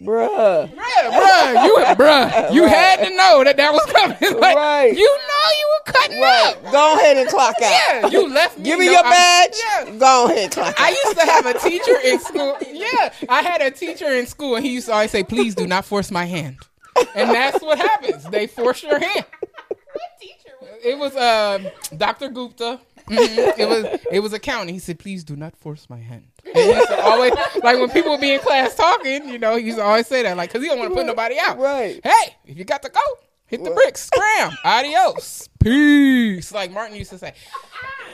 [0.00, 0.70] Bruh.
[0.72, 2.70] Bruh, bruh, you, bruh, you Right.
[2.72, 4.16] had to know that that was coming.
[4.40, 4.96] Like, Right.
[4.96, 6.54] You know you were cutting Right.
[6.56, 6.72] up.
[6.72, 7.70] Go ahead and clock out.
[7.72, 8.64] Yeah, you left me.
[8.64, 9.56] Give me no- your I- badge.
[9.58, 9.90] yeah.
[9.98, 10.96] Go ahead and clock I out.
[11.04, 12.56] used to have a teacher in school.
[12.72, 15.66] Yeah, I had a teacher in school, and he used to always say, "Please do
[15.66, 16.58] not force my hand."
[17.16, 18.24] And that's what happens.
[18.24, 19.24] They force your hand.
[19.68, 20.88] What teacher was that?
[20.88, 22.28] It was uh, Dr.
[22.28, 22.80] Gupta.
[23.08, 23.58] Mhm.
[23.58, 24.74] It was it was accounting.
[24.74, 27.32] He said, "Please do not force my hand." And he used to always
[27.62, 30.22] like when people would be in class talking, you know, he used to always say
[30.22, 31.58] that, like, because he don't want to put nobody out.
[31.58, 32.00] Right.
[32.02, 33.00] Hey, if you got to go,
[33.46, 36.52] hit the bricks, scram, adios, peace.
[36.52, 37.34] Like Martin used to say.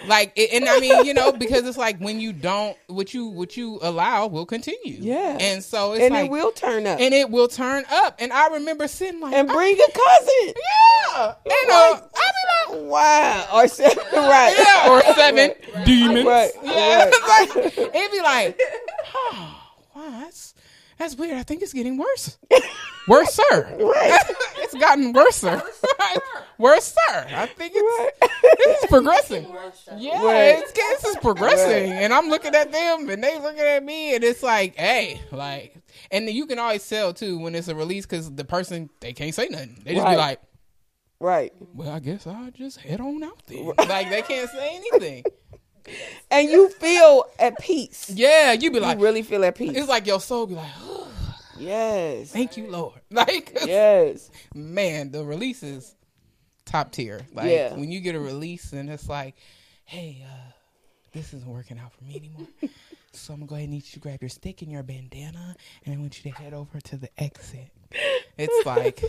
[0.07, 3.57] Like, and I mean, you know, because it's like when you don't, what you what
[3.57, 4.99] you allow will continue.
[5.01, 5.39] Yeah.
[5.41, 7.01] and so it's And like, it will turn up.
[7.01, 8.17] and it will turn up.
[8.19, 10.55] And I remember sitting like, and bring a cousin.
[10.55, 12.03] yeah, uh, I be like,
[12.75, 13.47] Wow.
[13.55, 14.05] Or seven.
[14.15, 14.55] Right.
[14.59, 15.53] yeah, or seven
[15.85, 16.27] demons.
[16.27, 16.51] Right.
[16.63, 17.57] Yeah, right.
[17.57, 18.61] like it'd be like,
[19.15, 19.61] oh,
[19.95, 20.55] wow, that's
[20.99, 21.37] that's weird.
[21.37, 22.39] I think it's getting worse.
[23.07, 23.69] Worse, sir.
[23.79, 24.19] Right.
[24.61, 25.63] it's gotten worse, sir.
[26.57, 27.27] worse, sir.
[27.37, 28.31] I think it's Right.
[28.57, 29.47] this is progressing.
[29.99, 30.59] Yeah, Right.
[30.61, 34.25] it's this is progressing, and I'm looking at them, and they looking at me, and
[34.25, 35.77] it's like, hey, like,
[36.11, 39.35] and you can always tell too when it's a release because the person they can't
[39.35, 39.83] say nothing.
[39.85, 40.41] They just be like,
[41.25, 41.53] Right.
[41.73, 43.65] well, I guess I'll just head on out there.
[43.89, 45.25] like they can't say anything.
[46.31, 48.11] And you feel at peace.
[48.15, 49.73] Yeah, you be like, you really feel at peace.
[49.75, 51.09] it's like your soul be like, oh,
[51.59, 52.31] yes.
[52.31, 53.01] thank you, Lord.
[53.11, 54.31] Like, Yes.
[54.55, 55.95] man, the release is
[56.67, 57.21] top tier.
[57.33, 57.75] Like Yeah.
[57.75, 59.35] when you get a release and it's like,
[59.87, 60.53] hey, uh,
[61.13, 62.49] this isn't working out for me anymore.
[63.13, 65.57] so I'm gonna go ahead and need you to grab your stick and your bandana,
[65.87, 67.71] and I want you to head over to the exit.
[68.37, 69.03] It's like,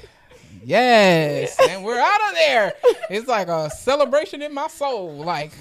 [0.63, 2.73] yes, and we're out of there.
[3.09, 5.13] It's like a celebration in my soul.
[5.13, 5.51] Like,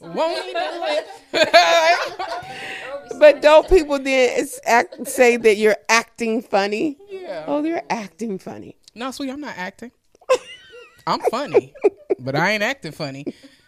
[0.00, 1.08] won't he do it?
[3.18, 6.96] But don't people then act, say that you're acting funny?
[7.10, 7.44] yeah.
[7.48, 8.76] Oh, you're acting funny.
[8.94, 9.90] No, sweet, I'm not acting.
[11.06, 11.72] I'm funny,
[12.20, 13.24] but I ain't acting funny.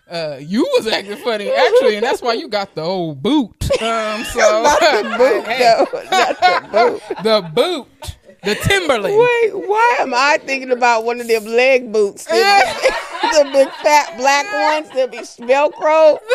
[0.08, 3.56] Uh, you was acting funny actually, and that's why you got the old boot.
[3.82, 6.02] Um, so Not the boot, Hey, though.
[6.10, 7.24] Not the boot.
[7.24, 9.14] the boot, the Timberland.
[9.16, 12.24] Wait, why am I thinking about one of them leg boots?
[12.24, 12.32] The,
[13.22, 16.18] the big fat black ones that be Velcro.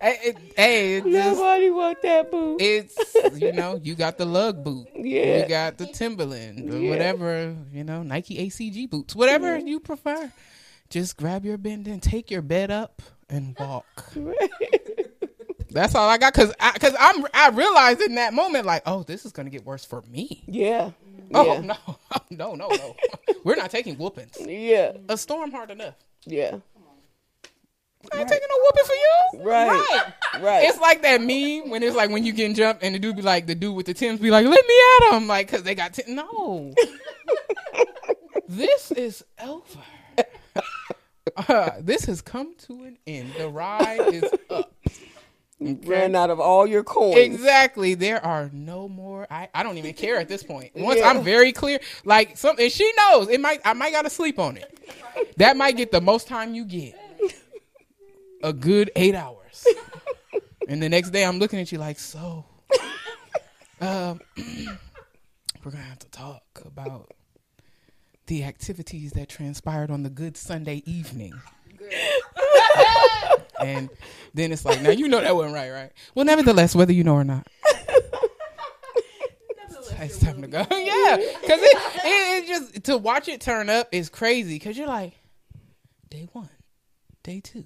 [0.00, 2.60] Hey, it- hey, it's, just- Nobody want that boot.
[2.60, 2.96] it's
[3.40, 5.42] you know you got the lug boot, Yeah.
[5.42, 6.90] you got the Timberland, or Yeah.
[6.90, 10.32] whatever you know Nike ACG boots, whatever you prefer.
[10.90, 14.12] Just grab your bend and take your bed up and walk.
[15.70, 19.24] That's all I got because because I'm I realized in that moment like oh this
[19.24, 20.42] is gonna get worse for me.
[20.46, 20.90] yeah.
[21.34, 21.76] Oh no
[22.30, 22.96] no no no
[23.44, 24.36] we're not taking whoopings.
[24.40, 24.92] Yeah.
[25.08, 25.94] A storm hard enough.
[26.24, 26.58] Yeah.
[28.12, 29.48] I ain't taking no whooping for you.
[29.48, 30.12] Right.
[30.40, 30.64] Right.
[30.68, 33.22] It's like that meme when it's like when you getting jumped and the dude be
[33.22, 34.74] like the dude with the Tims be like, "Let me
[35.08, 36.16] at him," like because they got Tim.
[36.16, 36.74] No,
[38.48, 39.80] this is over.
[41.48, 43.32] Uh, this has come to an end.
[43.38, 44.71] The ride is up.
[45.84, 47.16] Ran out of all your coins.
[47.18, 47.94] Exactly.
[47.94, 49.26] There are no more.
[49.30, 50.72] I, I don't even care at this point.
[50.74, 51.08] Once Yeah.
[51.10, 53.60] I'm very clear, like some, and she knows it might.
[53.64, 54.78] I might gotta sleep on it.
[55.36, 56.98] That might get the most time you get.
[58.42, 59.64] A good eight hours.
[60.68, 62.44] And the next day, I'm looking at you like, so,
[63.80, 67.10] um, we're gonna have to talk about
[68.26, 71.34] the activities that transpired on the good Sunday evening.
[73.60, 73.90] and
[74.34, 75.92] then it's like, now you know that wasn't right, right?
[76.14, 77.46] Well, nevertheless, whether you know or not.
[80.04, 80.58] It's time to go.
[80.70, 84.56] yeah, because it, it, it just to watch it turn up is crazy.
[84.56, 85.12] Because you're like,
[86.10, 86.48] day one,
[87.22, 87.64] day two,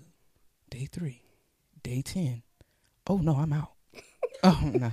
[0.68, 1.22] day three,
[1.83, 2.42] day ten.
[3.07, 3.72] Oh no, I'm out.
[4.42, 4.92] Oh no,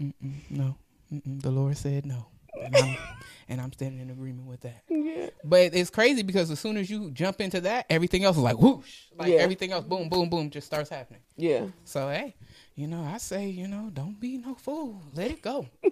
[0.00, 0.76] Mm-mm, no.
[1.12, 1.42] Mm-mm.
[1.42, 2.26] The Lord said no,
[2.64, 2.96] and I'm,
[3.48, 4.82] and I'm standing in agreement with that.
[4.88, 5.30] Yeah.
[5.44, 8.58] But it's crazy because as soon as you jump into that, everything else is like
[8.58, 9.38] whoosh, like Yeah.
[9.40, 11.20] everything else, boom, boom, boom, just starts happening.
[11.36, 11.66] Yeah.
[11.84, 12.34] So hey,
[12.74, 15.02] you know, I say, you know, don't be no fool.
[15.14, 15.66] Let it go.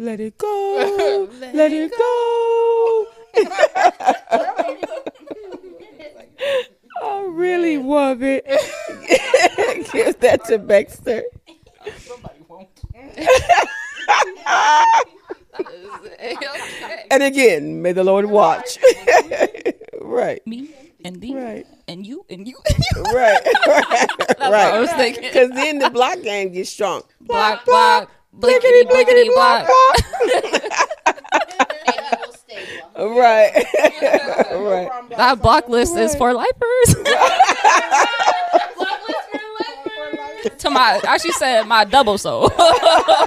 [0.00, 1.28] Let it go.
[1.52, 3.06] Let, it go.
[7.02, 8.44] I really love it.
[9.92, 11.24] Give that to Baxter.
[11.98, 12.68] Somebody won't.
[17.10, 18.78] And again, may the Lord watch.
[20.02, 20.44] right.
[20.46, 20.70] Me
[21.04, 21.66] and thee Right.
[21.86, 22.56] and you and you.
[23.12, 23.40] Right.
[24.38, 24.74] Right.
[24.74, 25.22] I was thinking.
[25.22, 27.02] Because then the block game gets strong.
[27.20, 29.66] block, block, blickety, blickety, block.
[29.66, 29.96] block.
[32.98, 33.52] Right.
[34.52, 34.90] right.
[35.16, 36.94] That block list is for lifers.
[40.58, 42.50] to my, I actually said my double soul,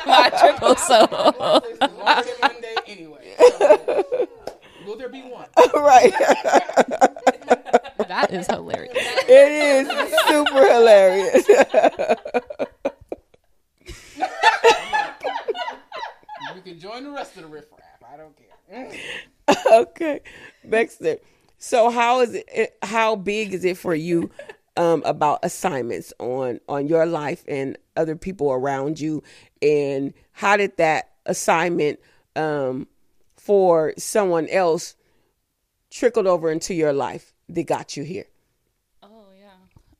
[0.05, 1.07] my triple soul.
[1.09, 1.91] It's longer than
[2.39, 3.35] one day anyway.
[3.57, 4.27] So,
[4.85, 5.47] will there be one?
[5.73, 6.13] Right.
[8.07, 8.93] That is hilarious.
[8.95, 9.87] It is
[10.27, 11.47] super hilarious.
[16.55, 17.79] You can join the rest of the riffraff.
[18.11, 18.91] I don't care.
[19.73, 20.19] okay,
[20.63, 21.17] Baxter.
[21.57, 22.77] So how is it?
[22.81, 24.29] How big is it for you
[24.77, 29.23] um, about assignments on on your life and other people around you?
[29.61, 31.99] And how did that assignment
[32.35, 32.87] um,
[33.37, 34.95] for someone else
[35.89, 38.25] trickled over into your life that got you here?
[39.03, 39.49] Oh yeah.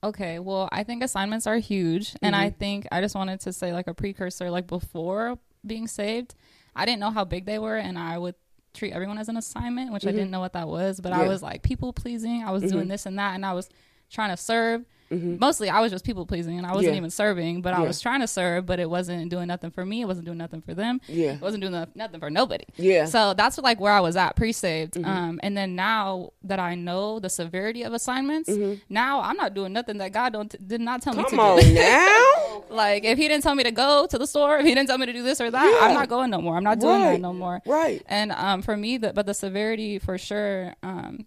[0.04, 3.74] Okay, well, I think assignments are huge, and I think I just wanted to say
[3.74, 6.34] like a precursor, like before being saved,
[6.76, 8.36] I didn't know how big they were, and I would
[8.74, 11.02] treat everyone as an assignment, which I didn't know what that was.
[11.02, 12.44] But I was like people pleasing.
[12.44, 13.70] I was doing this and that, and I was
[14.12, 14.86] trying to serve.
[15.14, 16.98] Mostly, I was just people pleasing, and I wasn't Yeah.
[17.00, 17.62] even serving.
[17.62, 20.00] But I was trying to serve, but it wasn't doing nothing for me.
[20.00, 21.02] It wasn't doing nothing for them.
[21.10, 21.34] Yeah.
[21.34, 22.64] It wasn't doing nothing for nobody.
[22.78, 23.04] Yeah.
[23.04, 24.96] So that's like where I was at pre-saved.
[25.04, 28.50] Um, and then now that I know the severity of assignments,
[28.88, 31.60] now I'm not doing nothing that God don't did not tell me Come to on
[31.60, 31.74] do.
[31.74, 32.64] now.
[32.70, 34.98] like if He didn't tell me to go to the store, if He didn't tell
[34.98, 35.88] me to do this or that, Yeah.
[35.88, 36.56] I'm not going no more.
[36.56, 37.12] I'm not doing Right.
[37.12, 37.62] that no more.
[37.66, 38.02] Right.
[38.08, 40.74] And um, for me, the, but the severity for sure.
[40.84, 41.26] Um,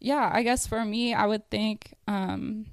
[0.00, 1.94] yeah, I guess for me, I would think.
[2.06, 2.66] Um,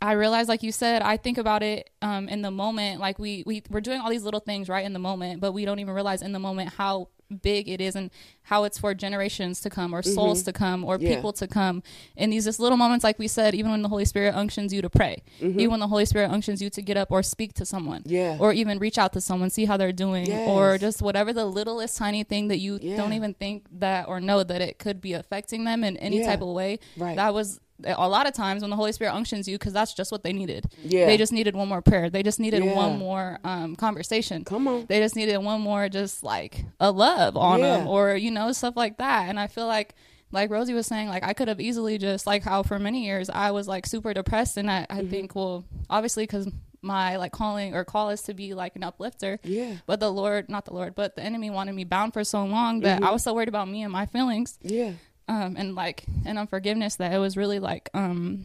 [0.00, 3.00] I realize, like you said, I think about it um, in the moment.
[3.00, 5.64] Like we we we're doing all these little things right in the moment, but we
[5.64, 8.10] don't even realize in the moment how big it is and
[8.44, 11.06] how it's for generations to come or souls to come or Mm-hmm.
[11.06, 11.14] Yeah.
[11.16, 11.82] people to come
[12.16, 14.82] in these just little moments like we said even when the holy spirit unctions you
[14.82, 17.64] to pray even when the holy spirit unctions you to get up or speak to
[17.64, 18.14] someone Mm-hmm.
[18.14, 18.36] Yeah.
[18.40, 21.96] or even reach out to someone see how they're doing or just whatever the littlest
[21.96, 22.96] tiny thing that you Yeah.
[22.96, 26.42] don't even think that or know that it could be affecting them in any type
[26.42, 27.16] of way Right.
[27.16, 30.10] that was a lot of times when the Holy Spirit unctions you, because that's just
[30.12, 30.66] what they needed.
[30.82, 31.06] Yeah.
[31.06, 32.10] They just needed one more prayer.
[32.10, 32.74] They just needed Yeah.
[32.74, 34.44] one more um, conversation.
[34.44, 34.86] Come on.
[34.86, 37.78] They just needed one more, just like a love on Yeah.
[37.78, 39.28] them, or you know stuff like that.
[39.28, 39.94] And I feel like,
[40.30, 43.28] like Rosie was saying, like I could have easily just like how for many years
[43.28, 45.10] I was like super depressed, and I, I Mm-hmm.
[45.10, 46.48] think well, obviously because
[46.84, 49.38] my like calling or call is to be like an uplifter.
[49.44, 49.76] Yeah.
[49.86, 52.80] But the Lord, not the Lord, but the enemy wanted me bound for so long
[52.80, 53.04] that Mm-hmm.
[53.08, 54.92] I was so worried about me and my feelings Yeah.
[55.32, 58.44] Um and like and unforgiveness that it was really like um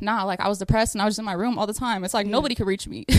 [0.00, 2.02] nah like i was depressed and i was just in my room all the time.
[2.04, 3.04] It's like nobody could reach me.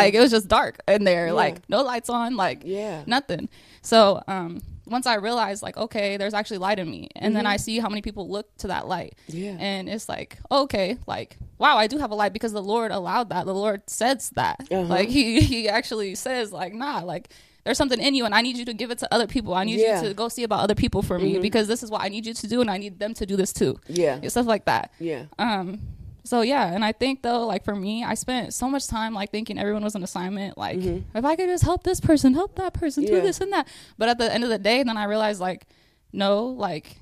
[0.00, 3.02] Like it was just dark in there like no lights on like Yeah.
[3.06, 3.48] nothing.
[3.82, 7.56] So um once i realized like okay there's actually light in me and then i
[7.56, 9.14] see how many people look to that light.
[9.28, 9.56] Yeah.
[9.58, 13.28] and it's like okay like wow i do have a light because the lord allowed
[13.30, 13.46] that.
[13.46, 14.60] The lord says that.
[14.70, 14.82] Uh-huh.
[14.96, 17.30] like he he actually says like nah like
[17.64, 19.54] there's something in you and I need you to give it to other people.
[19.54, 19.96] I need Yeah.
[19.96, 20.02] Mm-hmm.
[20.04, 22.24] you to go see about other people for me because this is what I need
[22.26, 23.78] you to do and I need them to do this too.
[23.88, 24.26] Yeah.
[24.28, 24.92] Stuff like that.
[24.98, 25.24] Yeah.
[25.38, 25.80] Um
[26.22, 29.30] so yeah, and I think though, like for me, I spent so much time like
[29.30, 30.56] thinking everyone was an assignment.
[30.58, 33.14] Like if I could just help this person, help that person, Mm-hmm.
[33.14, 33.20] Yeah.
[33.20, 33.66] do this and that.
[33.98, 35.66] But at the end of the day, then I realized like,
[36.12, 36.98] no, like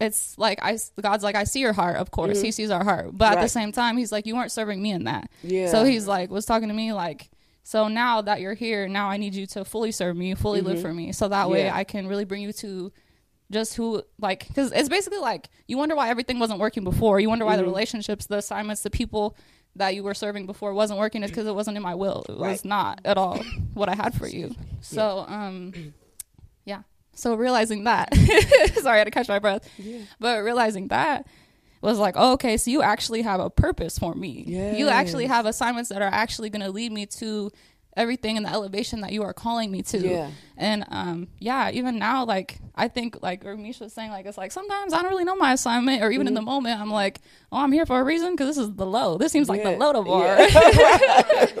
[0.00, 3.10] it's like I God's like I see your heart, of course He sees our heart,
[3.16, 3.42] but at Mm-hmm.
[3.42, 5.30] The same time, He's like you weren't serving me in that.
[5.42, 5.68] Yeah.
[5.70, 7.30] So He's like was talking to me like.
[7.70, 10.82] So now that you're here, now I need you to fully serve me, fully live
[10.82, 11.76] for me, so that way Mm-hmm.
[11.76, 12.90] I can really bring you to
[13.52, 17.20] just who like because it's basically like you wonder why everything wasn't working before.
[17.20, 17.70] You wonder why the Mm-hmm.
[17.70, 19.36] relationships the assignments the people
[19.76, 21.22] that you were serving before wasn't working.
[21.22, 22.24] Is because it wasn't in my will.
[22.28, 23.38] It was not at all
[23.74, 24.52] what i had for you.
[24.80, 25.72] So um
[26.64, 26.82] yeah.
[27.14, 28.12] So realizing that
[28.82, 29.62] sorry i had to catch my breath.
[30.18, 31.24] But realizing that
[31.80, 34.44] was like oh, okay so you actually have a purpose for me.
[34.76, 37.50] You actually have assignments that are actually going to lead me to
[38.00, 40.30] everything in the elevation that you are calling me to Yeah.
[40.56, 44.38] and um yeah even now like i think like or misha was saying like it's
[44.38, 47.20] like sometimes i don't really know my assignment or even in the moment i'm like
[47.52, 49.72] oh i'm here for a reason because this is the low this seems like the
[49.72, 50.36] low to bar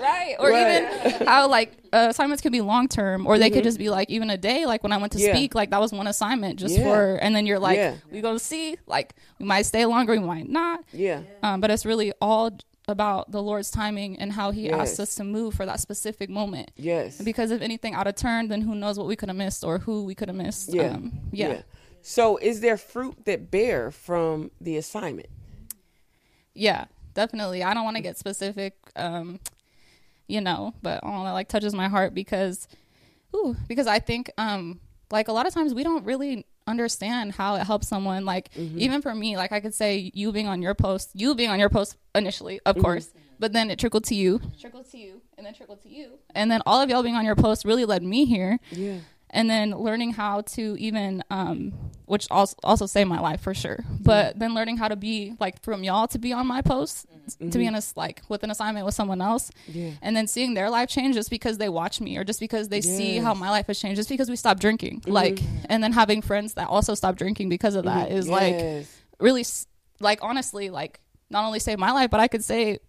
[0.00, 0.82] right or Right.
[1.10, 4.10] even how like uh, assignments could be long term or they could just be like
[4.10, 5.34] even a day like when i went to Yeah.
[5.34, 6.84] speak like that was one assignment just Yeah.
[6.84, 7.94] for and then you're like Yeah.
[8.10, 11.22] we gonna see like we might stay longer we might not Yeah.
[11.42, 12.50] um, but it's really all
[12.88, 14.90] about the lord's timing and how he Yes.
[14.90, 17.20] asked us to move for that specific moment Yes.
[17.22, 19.78] because if anything out of turn, then who knows what we could have missed or
[19.78, 20.74] who we could have missed.
[20.74, 20.94] Yeah.
[20.94, 21.48] Um, yeah.
[21.48, 21.62] yeah.
[22.04, 25.28] So, is there fruit that bear from the assignment?
[26.54, 27.62] Yeah, definitely.
[27.62, 29.38] I don't want to get specific, um,
[30.26, 32.66] you know, but all that like touches my heart because,
[33.36, 37.56] ooh, because I think, um, like a lot of times we don't really understand how
[37.56, 38.24] it helps someone.
[38.24, 38.78] Like mm-hmm.
[38.78, 41.58] even for me, like I could say you being on your post, you being on
[41.58, 42.84] your post initially, of mm-hmm.
[42.84, 46.18] course, but then it trickled to you, trickled to you, and then trickled to you,
[46.34, 48.58] and then all of y'all being on your post really led me here.
[48.70, 48.98] Yeah.
[49.32, 51.72] And then learning how to even um
[52.06, 53.76] which also also saved my life for sure.
[53.78, 54.02] Mm-hmm.
[54.02, 57.50] But then learning how to be like from y'all to be on my post mm-hmm.
[57.50, 59.50] to be in a s- like with an assignment with someone else.
[59.66, 59.92] Yeah.
[60.02, 62.80] and then seeing their life change just because they watch me or just because they
[62.80, 65.12] see how my life has changed just because we stopped drinking mm-hmm.
[65.12, 65.40] like
[65.70, 69.00] and then having friends that also stopped drinking because of that is like Yes.
[69.20, 69.44] really
[70.00, 72.82] like honestly like not only saved my life but i could say it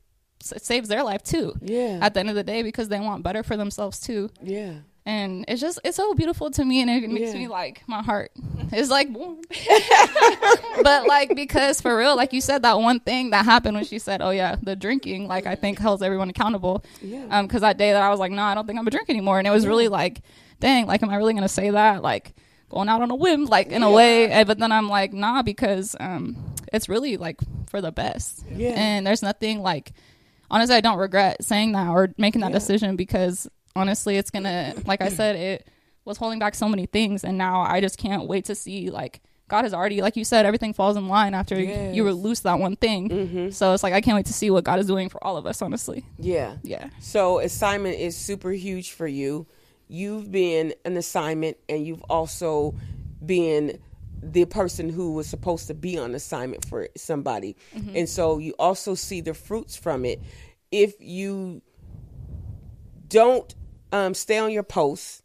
[0.65, 1.53] saves their life too.
[1.62, 1.99] Yeah.
[2.01, 4.29] at the end of the day because they want better for themselves too.
[4.41, 4.73] Yeah.
[5.05, 7.39] And it's just it's so beautiful to me and it makes Yeah.
[7.41, 8.31] me like my heart
[8.73, 9.41] is like warm
[10.83, 13.99] but like because for real like you said that one thing that happened when she
[13.99, 17.25] said oh yeah the drinking like i think holds everyone accountable Yeah.
[17.29, 19.09] um because that day that i was like no i don't think i'm gonna drink
[19.09, 20.21] anymore and it was really like
[20.59, 22.33] dang like am i really gonna say that like
[22.69, 25.41] going out on a whim like in a way and, but then i'm like nah
[25.41, 26.35] because um
[26.71, 27.39] it's really like
[27.69, 28.69] for the best Yeah.
[28.75, 29.91] and there's nothing like
[30.49, 32.57] honestly i don't regret saying that or making that Yeah.
[32.59, 35.67] decision because honestly it's gonna like i said it
[36.05, 39.21] was holding back so many things and now i just can't wait to see like
[39.47, 41.95] god has already like you said everything falls in line after you Yes.
[41.95, 42.05] Mm-hmm.
[42.05, 44.88] release that one thing so it's like i can't wait to see what god is
[44.88, 46.57] doing for all of us honestly Yeah.
[46.63, 49.47] yeah So assignment is super huge for you.
[49.89, 52.73] You've been an assignment and you've also
[53.23, 53.79] been
[54.21, 57.55] the person who was supposed to be on assignment for somebody.
[57.93, 60.19] And so you also see the fruits from it.
[60.71, 61.62] If you
[63.09, 63.53] don't
[63.93, 65.23] um, stay on your post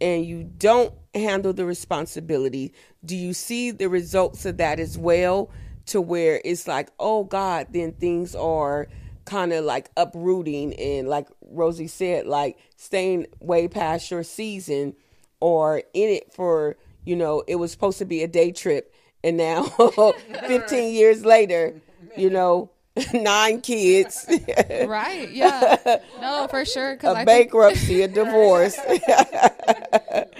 [0.00, 5.50] and you don't handle the responsibility, do you see the results of that as well?
[5.86, 8.88] To where it's like, oh God, then things are
[9.24, 14.94] kind of like uprooting and like Rosie said, like staying way past your season
[15.40, 16.76] or in it for,
[17.06, 18.92] you know, it was supposed to be a day trip
[19.24, 19.62] and now
[20.46, 21.80] 15 years later,
[22.16, 22.70] you know,
[23.14, 24.26] nine kids,
[24.86, 25.76] right yeah
[26.20, 28.76] no for sure a i think bankruptcy, a divorce,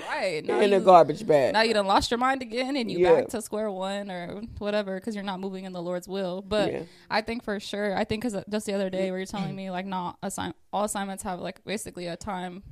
[0.09, 1.53] right now in a garbage bag.
[1.53, 3.15] now you done lost your mind again and you Yeah.
[3.15, 6.73] back to square one or whatever because you're not moving in the lord's will but
[6.73, 6.83] Yeah.
[7.11, 9.55] i think for sure i think because uh, just the other day where you're telling
[9.55, 12.63] me like not assign all assignments have like basically a time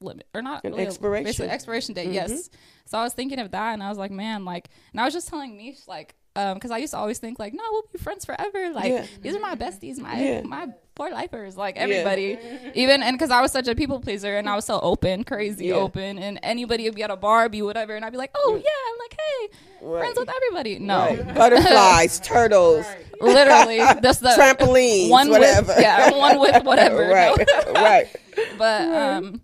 [0.00, 1.24] limit or not An really expiration.
[1.24, 2.14] basically expiration date mm-hmm.
[2.14, 2.50] yes
[2.84, 5.14] so i was thinking of that and i was like man like and i was
[5.14, 7.98] just telling me like um because i used to always think like no we'll be
[7.98, 9.06] friends forever like Yeah.
[9.22, 10.42] these are my besties my Yeah.
[10.42, 12.38] my poor lifers like everybody
[12.74, 15.66] even and because i was such a people pleaser and i was so open crazy
[15.66, 15.74] Yeah.
[15.74, 18.54] open and anybody would be at a bar be whatever and i'd be like oh
[18.54, 20.00] yeah i'm like hey Right.
[20.00, 21.34] friends with everybody no Right.
[21.34, 22.86] Butterflies, turtles,
[23.20, 25.68] literally that's the trampolines, one whatever.
[25.68, 27.72] with yeah one with whatever right, No.
[27.74, 28.06] right.
[28.58, 29.42] but um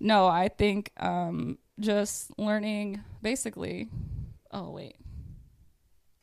[0.00, 3.88] no i think um just learning basically
[4.52, 4.96] oh wait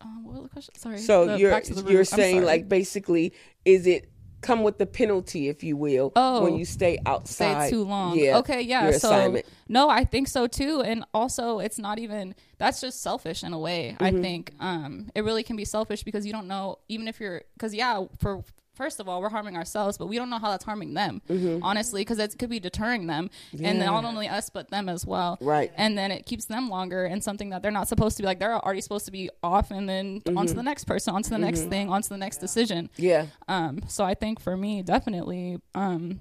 [0.02, 1.92] um, what was the question sorry So The- you're back to the root.
[1.92, 3.34] you're saying like basically,
[3.66, 4.10] is it
[4.42, 6.44] come with the penalty, if you will, Oh.
[6.44, 7.68] when you stay outside.
[7.68, 8.18] stay too long.
[8.20, 8.92] Yeah, okay, yeah.
[8.92, 9.46] So assignment.
[9.68, 10.82] no, I think so too.
[10.82, 13.96] And also it's not even that's just selfish in a way.
[14.00, 14.04] Mm-hmm.
[14.04, 17.42] I think um it really can be selfish because you don't know even if you're
[17.58, 18.44] cuz yeah, for
[18.78, 21.22] first of all, we're harming ourselves, but we don't know how that's harming them.
[21.64, 23.80] Honestly, cuz it could be deterring them and Mm-hmm.
[23.80, 25.38] Not only us but them as well.
[25.42, 25.72] Right.
[25.76, 28.40] And then it keeps them longer and something that they're not supposed to be like
[28.40, 30.38] they're already supposed to be off and then Mm-hmm.
[30.38, 32.90] onto the next person, onto the next thing, onto the next decision.
[32.98, 35.60] Yeah, Um, so I think for me, definitely.
[35.76, 36.20] Um,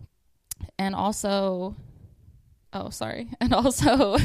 [0.78, 1.74] and also,
[2.72, 3.28] oh, sorry.
[3.40, 4.16] And also,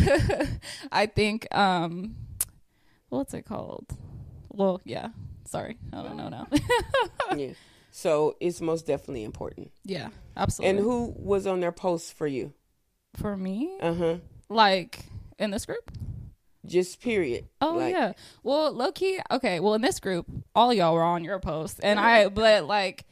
[0.92, 2.16] I think, um,
[3.10, 3.86] what's it called?
[4.50, 5.10] Well, yeah.
[5.46, 5.78] Sorry.
[5.94, 6.48] I don't know now.
[7.36, 7.54] yeah.
[7.92, 9.72] So it's most definitely important.
[9.84, 10.70] yeah, absolutely.
[10.70, 12.54] And who was on their post for you?
[13.18, 14.16] for me, Uh huh.
[14.48, 15.04] like
[15.38, 15.92] in this group?
[16.66, 17.46] Just period.
[17.60, 18.14] Oh Like, yeah.
[18.44, 19.20] Well, low key.
[19.30, 19.60] Okay.
[19.60, 20.26] Well, in this group,
[20.56, 23.04] all y'all were on your post, and I, but like,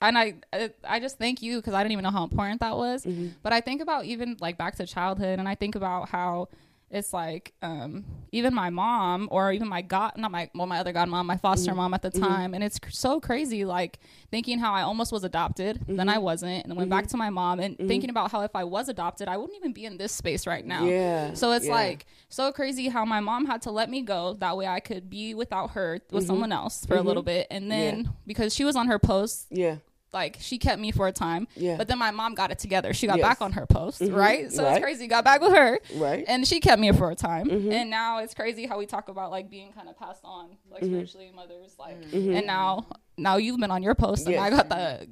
[0.00, 2.76] and I, I- I just thank you because I didn't even know how important that
[2.76, 3.04] was.
[3.04, 3.28] Mm-hmm.
[3.42, 6.48] But I think about even like back to childhood, and I think about how
[6.90, 10.92] it's like um even my mom or even my god not my well my other
[10.92, 11.76] godmom my foster Mm-hmm.
[11.76, 13.98] mom at the time and it's cr- so crazy like
[14.30, 16.08] thinking how i almost was adopted then Mm-hmm.
[16.08, 18.64] i wasn't and then went back to my mom and thinking about how if i
[18.64, 21.72] was adopted i wouldn't even be in this space right now Yeah, so it's yeah.
[21.74, 25.08] like so crazy how my mom had to let me go that way I could
[25.10, 26.14] be without her Mm-hmm.
[26.16, 29.46] with someone else for a little bit, and then because she was on her post,
[29.50, 29.76] Yeah.
[30.12, 31.48] Like she kept me for a time.
[31.54, 31.76] Yeah.
[31.76, 32.92] But then my mom got it together.
[32.94, 33.24] She got Yes.
[33.24, 33.30] Mm-hmm.
[33.30, 34.50] back on her post, right?
[34.52, 34.76] So Right.
[34.76, 35.06] it's crazy.
[35.06, 36.20] Got back with her, Right.
[36.20, 36.30] Mm-hmm.
[36.30, 37.50] and she kept me for a time.
[37.50, 40.82] And now it's crazy how we talk about like being kind of passed on, like
[40.84, 41.96] spiritually mothers, like.
[42.12, 42.86] And now,
[43.16, 45.06] now you've been on your post, and I got the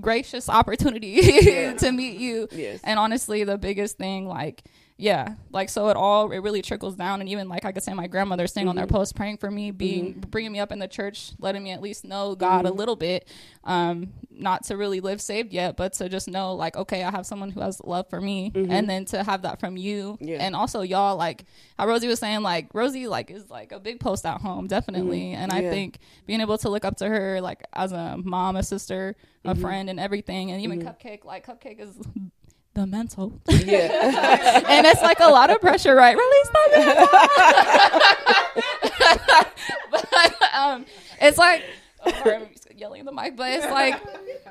[0.00, 1.20] gracious opportunity
[1.78, 2.46] to meet you.
[2.52, 2.80] Yes.
[2.84, 4.62] And honestly, the biggest thing, like,
[5.00, 7.94] yeah, like so it all it really trickles down, and even like I could say
[7.94, 8.94] my grandmother staying on their Mm-hmm.
[8.96, 12.04] post, praying for me, being bringing me up in the church, letting me at least
[12.04, 12.66] know God Mm-hmm.
[12.66, 13.26] a little bit,
[13.64, 17.24] um, not to really live saved yet, but to just know like okay, I have
[17.24, 20.28] someone who has love for me, and then to have that from you, Mm-hmm.
[20.28, 20.44] Yeah.
[20.44, 21.44] and also y'all like
[21.78, 25.32] how Rosie was saying, like Rosie like is like a big post at home, definitely,
[25.32, 25.64] and I Mm-hmm.
[25.64, 25.70] Yeah.
[25.70, 29.50] think being able to look up to her like as a mom, a sister, a
[29.52, 29.60] Mm-hmm.
[29.62, 31.96] friend, and everything, and even Cupcake, like Cupcake is
[32.74, 34.62] the mental Yeah.
[34.68, 36.16] and it's like a lot of pressure, right?
[36.16, 37.10] Release that.
[39.90, 40.86] but um,
[41.20, 41.62] it's like
[42.04, 44.00] oh, sorry, I'm yelling in the mic, but it's like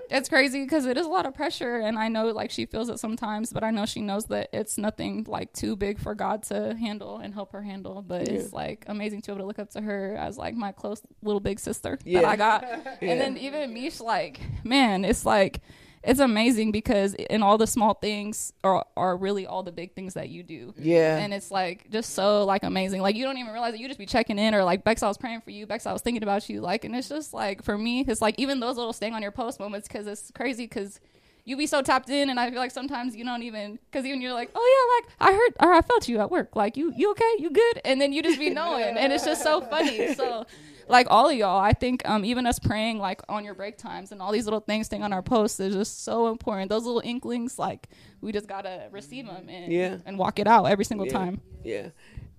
[0.09, 2.89] it's crazy because it is a lot of pressure, and I know like she feels
[2.89, 6.43] it sometimes, but I know she knows that it's nothing like too big for God
[6.43, 8.01] to handle and help her handle.
[8.01, 10.71] But it's like amazing to be able to look up to her as like my
[10.71, 12.21] close little big sister Yeah.
[12.21, 12.63] that I got,
[13.01, 15.61] and then even Mish, like man, it's like
[16.03, 20.13] it's amazing because in all the small things are are really all the big things
[20.13, 20.73] that you do.
[20.77, 21.17] Yeah.
[21.17, 23.01] And it's like just so like amazing.
[23.01, 25.07] Like you don't even realize that you just be checking in or like Bex, I
[25.07, 25.65] was praying for you.
[25.65, 26.61] Bex, I was thinking about you.
[26.61, 29.31] Like, and it's just like for me, it's like even those little staying on your
[29.31, 30.99] post moments because it's crazy because
[31.45, 34.21] you be so tapped in, and I feel like sometimes you don't even because even
[34.21, 36.55] you're like, oh yeah, like I heard or I felt you at work.
[36.55, 37.33] Like you, you okay?
[37.39, 37.81] You good?
[37.83, 40.13] And then you just be knowing, and it's just so funny.
[40.13, 40.45] So.
[40.89, 44.11] Like all of y'all, I think um, even us praying like on your break times
[44.11, 46.69] and all these little things staying on our posts is just so important.
[46.69, 47.87] Those little inklings, like
[48.21, 49.97] we just gotta receive them and Yeah.
[50.05, 51.13] and walk it out every single yeah.
[51.13, 51.41] time.
[51.63, 51.89] Yeah.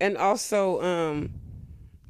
[0.00, 1.30] And also, um,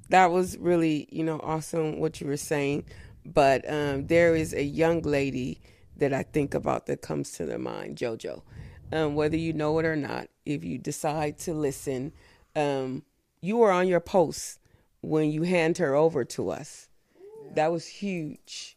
[0.08, 2.84] that was really, you know, awesome what you were saying.
[3.26, 5.60] But um, there is a young lady
[5.98, 8.42] that I think about that comes to the mind, JoJo.
[8.92, 12.12] Um, whether you know it or not, if you decide to listen,
[12.56, 13.04] um,
[13.40, 14.58] you are on your post
[15.00, 16.88] when you hand her over to us.
[17.54, 18.76] That was huge.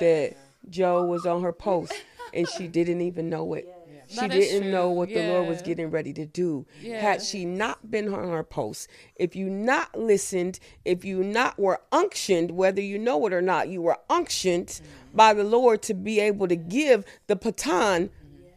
[0.00, 0.36] That
[0.68, 1.92] Joe was on her post
[2.34, 3.68] and she didn't even know it.
[4.08, 6.64] She That didn't know what the Lord was getting ready to do.
[6.80, 7.00] Yeah.
[7.00, 11.80] Had she not been on her post, if you not listened, if you not were
[11.90, 14.80] unctioned, whether you know it or not, you were unctioned
[15.12, 18.10] by the Lord to be able to give the baton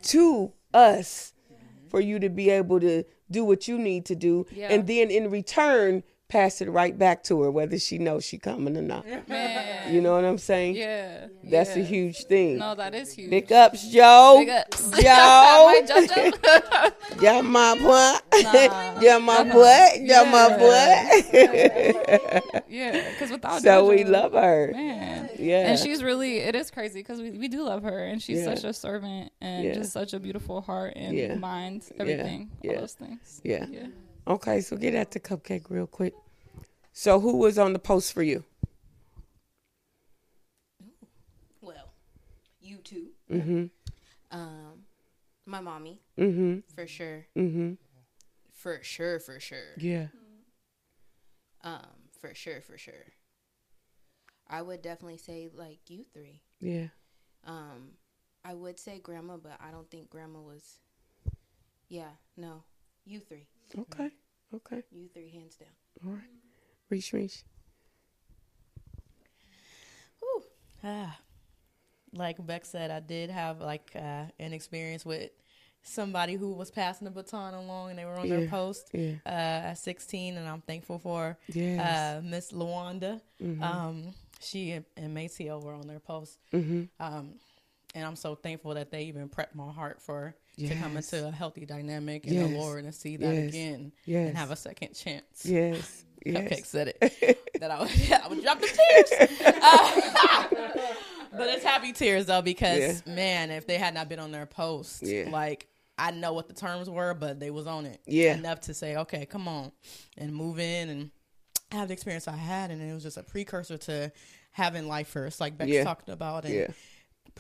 [0.03, 1.33] to us
[1.89, 4.67] for you to be able to do what you need to do, Yeah.
[4.69, 8.77] and then in return pass it right back to her, whether she knows she coming
[8.77, 9.05] or not.
[9.27, 9.93] Man.
[9.93, 10.75] You know what I'm saying?
[10.75, 11.27] Yeah.
[11.43, 12.59] That's a huge thing.
[12.59, 13.31] No, that is huge.
[13.31, 14.35] Big ups, Joe.
[14.39, 14.89] Big ups.
[14.91, 14.99] Joe.
[17.19, 18.13] My Yeah, my boy.
[18.43, 18.99] Nah.
[19.01, 19.85] yeah, my boy.
[19.99, 20.95] Yeah, my boy.
[22.69, 24.69] yeah, because without so we love her.
[24.71, 25.29] man.
[25.37, 25.69] Yeah.
[25.71, 28.53] And she's really, it is crazy because we, we do love her and she's Yeah.
[28.55, 29.73] such a servant and Yeah.
[29.73, 31.35] just such a beautiful heart and Yeah.
[31.35, 32.73] mind, everything, Yeah.
[32.73, 33.41] all those things.
[33.43, 33.65] Yeah.
[33.69, 33.87] Yeah.
[34.29, 36.13] Okay, so get at the cupcake real quick.
[36.93, 38.43] So who was on the post for you?
[41.61, 41.91] Well,
[42.61, 43.07] you too.
[43.31, 43.65] Mm-hmm.
[44.31, 44.83] Um,
[45.45, 46.59] my mommy Mm-hmm.
[46.75, 47.73] for sure, Mm-hmm.
[48.53, 49.75] for sure, for sure.
[49.77, 50.07] Yeah.
[51.63, 53.13] Um, for sure, for sure.
[54.47, 56.41] I would definitely say like you three.
[56.61, 56.87] Yeah.
[57.45, 57.93] Um,
[58.45, 60.79] I would say grandma, but I don't think grandma was.
[61.87, 62.63] Yeah, no,
[63.05, 63.47] you three,
[63.77, 64.09] Okay.
[64.53, 64.83] Okay.
[64.91, 65.69] you three, hands down.
[66.05, 66.23] All right.
[66.89, 67.43] Reach, reach.
[70.23, 70.43] Ooh.
[70.83, 71.17] Ah,
[72.13, 75.29] like Beck said, I did have like uh, an experience with
[75.83, 79.13] somebody who was passing the baton along, and they were on their post Yeah.
[79.25, 81.79] uh, at 16, and I'm thankful for Yes.
[81.79, 83.21] uh, Miss Lawanda.
[83.41, 83.61] Mhm.
[83.61, 86.83] Um, she and, and Macy were on their post, mm-hmm.
[86.99, 87.33] um,
[87.95, 91.31] and I'm so thankful that they even prepped my heart for to come into a
[91.31, 92.49] healthy dynamic in Yes.
[92.49, 93.49] the Lord and see that Yes.
[93.49, 94.27] again Yes.
[94.29, 95.45] and have a second chance.
[95.45, 96.03] Yes.
[96.25, 96.67] Cupcake Yes.
[96.67, 99.29] said it that I would, I would drop the tears.
[99.63, 100.47] Uh,
[101.31, 105.01] but it's happy tears though because man, if they had not been on their post,
[105.03, 105.29] Yeah.
[105.29, 105.67] like
[105.97, 108.33] I know what the terms were, but they was on it Yeah.
[108.35, 109.71] enough to say, okay, come on,
[110.17, 111.11] and move in and
[111.71, 114.11] have the experience I had, and it was just a precursor to
[114.51, 115.83] having life first, like Beck's Yeah.
[115.83, 116.67] talking about, and Yeah.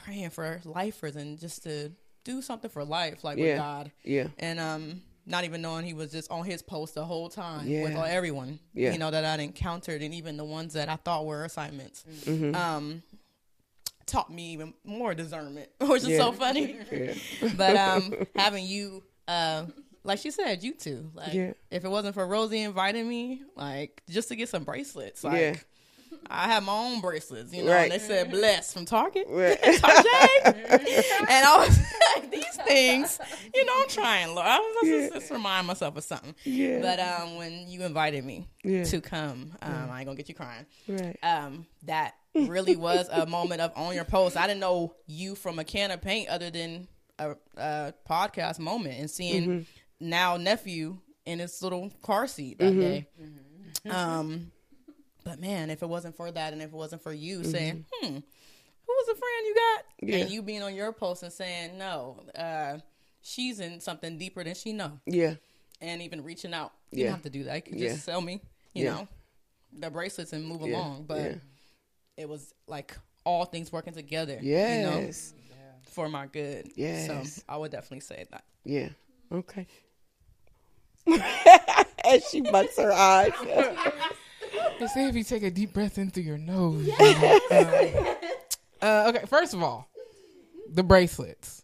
[0.03, 1.91] Praying for lifers and just to
[2.23, 3.45] do something for life, like Yeah.
[3.45, 4.27] with God Yeah.
[4.39, 7.91] and um not even knowing he was just on his post the whole time with
[7.91, 7.97] Yeah.
[7.99, 8.91] all, everyone Yeah.
[8.93, 12.55] you know that I'd encountered and even the ones that I thought were assignments Mm-hmm.
[12.55, 13.03] um
[14.05, 16.17] taught me even more discernment which is Yeah.
[16.17, 17.13] so funny Yeah.
[17.57, 19.65] but um having you uh
[20.03, 21.53] like she said you two like Yeah.
[21.69, 25.55] if it wasn't for Rosie inviting me like just to get some bracelets like Yeah.
[26.29, 27.83] I have my own bracelets, you know, Right.
[27.83, 29.27] and they said blessed from Target.
[29.29, 29.57] Right.
[29.61, 30.05] Target.
[30.45, 31.79] and I was
[32.15, 33.19] like, these things,
[33.53, 34.47] you know, I'm trying, Lord.
[34.47, 34.99] I was Yeah.
[35.01, 36.35] just, just remind myself of something.
[36.43, 36.79] Yeah.
[36.81, 38.83] But um, when you invited me Yeah.
[38.85, 40.65] to come, um, I ain't gonna get you crying.
[40.87, 41.17] Right.
[41.23, 44.37] Um, that really was a moment of on your post.
[44.37, 48.99] I didn't know you from a can of paint other than a, a podcast moment
[48.99, 49.61] and seeing Mm-hmm.
[50.09, 52.79] now nephew in his little car seat that Mm-hmm.
[52.79, 53.07] day.
[53.89, 54.51] Um,
[55.29, 58.07] but man, if it wasn't for that, and if it wasn't for you saying, "Hmm,
[58.15, 58.21] who
[58.87, 60.07] was the friend you got?" Mm-hmm.
[60.09, 60.17] Yeah.
[60.17, 62.79] and you being on your post and saying, "No, uh,
[63.21, 65.35] she's in something deeper than she know," Yeah.
[65.81, 67.03] and even reaching out, you Yeah.
[67.05, 67.55] don't have to do that.
[67.57, 67.89] You can Yeah.
[67.89, 68.41] just sell me,
[68.73, 69.07] you know,
[69.71, 71.03] the bracelets and move along.
[71.03, 71.37] But
[72.17, 75.33] it was like all things working together, Yes.
[75.35, 75.55] you know,
[75.91, 76.71] for my good.
[76.75, 77.05] Yes.
[77.35, 78.43] so I would definitely say that.
[78.65, 78.89] Yeah.
[79.31, 79.67] Okay.
[82.03, 83.31] As she bucks her eyes.
[84.79, 86.87] They say if you take a deep breath in through your nose.
[86.87, 88.15] know,
[88.81, 89.89] uh, okay, first of all,
[90.71, 91.63] the bracelets.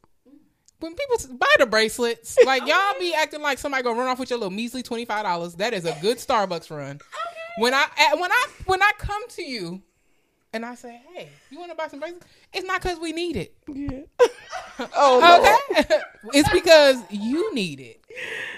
[0.79, 4.29] When people buy the bracelets, like y'all be acting like somebody gonna run off with
[4.29, 5.55] your little measly twenty five dollars.
[5.55, 6.99] That is a good Starbucks run.
[7.57, 7.85] When I
[8.17, 9.81] when I when I come to you
[10.55, 13.35] and I say, "Hey, you want to buy some bracelets?" It's not because we need
[13.35, 13.53] it.
[13.67, 14.01] Yeah.
[14.93, 15.99] Oh, Okay,
[16.33, 18.01] it's because you need it.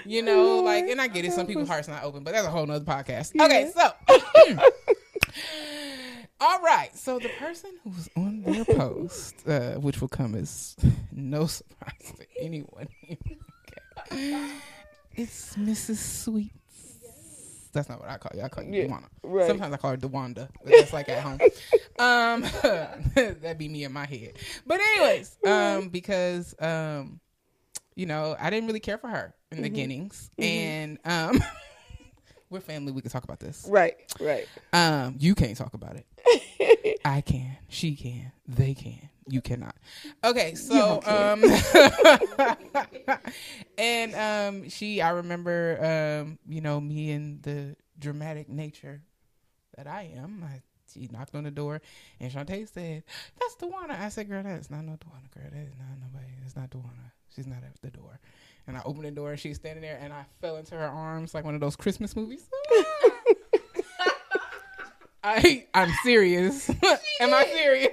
[0.04, 1.32] You know, like, and I get it.
[1.32, 3.40] Some people's hearts not open, but that's a whole nother podcast.
[3.40, 3.92] Okay, so.
[6.40, 10.74] All right, so the person who's on their post, uh, which will come as
[11.12, 12.88] no surprise to anyone,
[14.10, 14.50] okay.
[15.14, 15.98] it's Mrs.
[15.98, 16.57] Sweets.
[17.78, 18.42] That's not what I call you.
[18.42, 19.46] I call you Yeah, right.
[19.46, 21.38] Sometimes I call her Dewanda, that's like at home.
[22.00, 22.42] Um,
[23.14, 24.34] that'd be me in my head.
[24.64, 27.18] But anyways, um, because um,
[27.96, 29.62] you know, I didn't really care for her in Mm-hmm.
[29.64, 31.42] the beginnings, and um,
[32.50, 32.92] we're family.
[32.92, 33.66] We can talk about this.
[33.68, 33.96] Right.
[34.20, 34.46] Right.
[34.72, 37.00] Um, you can't talk about it.
[37.04, 37.56] I can.
[37.68, 38.30] She can.
[38.46, 39.08] They can.
[39.28, 39.76] You cannot.
[40.24, 41.44] Okay, so um,
[43.78, 45.02] and um, she.
[45.02, 49.02] I remember um, you know, me and the dramatic nature
[49.76, 50.44] that I am.
[50.44, 50.62] I,
[50.92, 51.82] she knocked on the door,
[52.20, 53.04] and Shantae said,
[53.38, 55.30] "That's Dewana." I said, "Girl, that's not no Dewana.
[55.34, 56.32] Girl, that is not nobody.
[56.44, 57.12] It's not Dewana.
[57.34, 58.18] She's not at the door."
[58.66, 61.34] And I opened the door, and she's standing there, and I fell into her arms
[61.34, 62.48] like one of those Christmas movies.
[65.24, 66.70] I I'm serious.
[66.70, 67.92] Am I serious?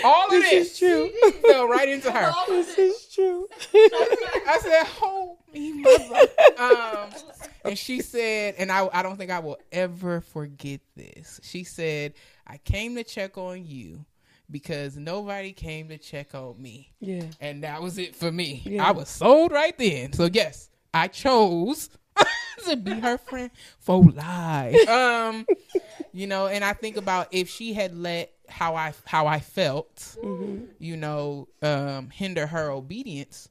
[0.00, 0.04] She did.
[0.04, 1.10] All of This this is true.
[1.46, 2.32] fell right into her.
[2.36, 3.46] All this is true.
[3.74, 6.26] I said, "Hold me, mother."
[6.58, 7.10] Um,
[7.64, 11.40] and she said, and I I don't think I will ever forget this.
[11.42, 12.14] She said,
[12.46, 14.04] "I came to check on you."
[14.52, 16.90] Because nobody came to check on me.
[16.98, 17.22] Yeah.
[17.40, 18.62] And that was it for me.
[18.64, 18.84] Yeah.
[18.84, 20.12] I was sold right then.
[20.12, 21.88] So yes, I chose
[22.66, 24.74] to be her friend for life.
[24.88, 25.46] Um,
[26.12, 30.16] you know, and I think about if she had let how I how I felt,
[30.78, 33.48] you know, um, hinder her obedience.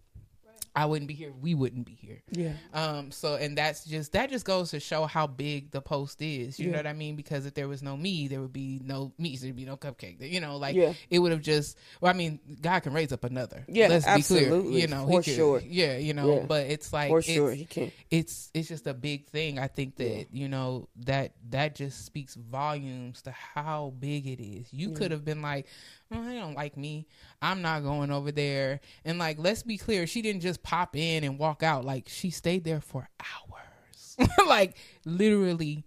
[0.79, 1.31] I wouldn't be here.
[1.41, 2.21] We wouldn't be here.
[2.31, 2.53] Yeah.
[2.73, 3.11] Um.
[3.11, 6.57] So, and that's just that just goes to show how big the post is.
[6.59, 6.71] You Yeah.
[6.71, 7.15] know what I mean?
[7.17, 9.35] Because if there was no me, there would be no me.
[9.35, 10.17] There'd be no cupcake.
[10.31, 10.93] You know, like Yeah.
[11.09, 11.77] it would have just.
[11.99, 13.65] Well, I mean, God can raise up another.
[13.67, 14.41] Yeah, Let's be clear.
[14.43, 15.61] absolutely, You know, for could- sure.
[15.65, 15.97] Yeah.
[15.97, 16.45] You know, Yeah.
[16.47, 17.91] but it's like For it's, sure, he can.
[18.09, 19.59] it's it's just a big thing.
[19.59, 24.71] I think that you know that that just speaks volumes to how big it is.
[24.71, 25.65] You could have been like,
[26.13, 27.07] Mm, "They don't like me.
[27.41, 31.23] I'm not going over there." And like, let's be clear, she didn't just pop in
[31.23, 31.85] and walk out.
[31.85, 35.85] Like, she stayed there for hours, like literally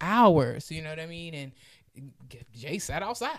[0.00, 0.70] hours.
[0.70, 1.34] You know what I mean?
[1.34, 1.52] And
[2.54, 3.38] Jay sat outside.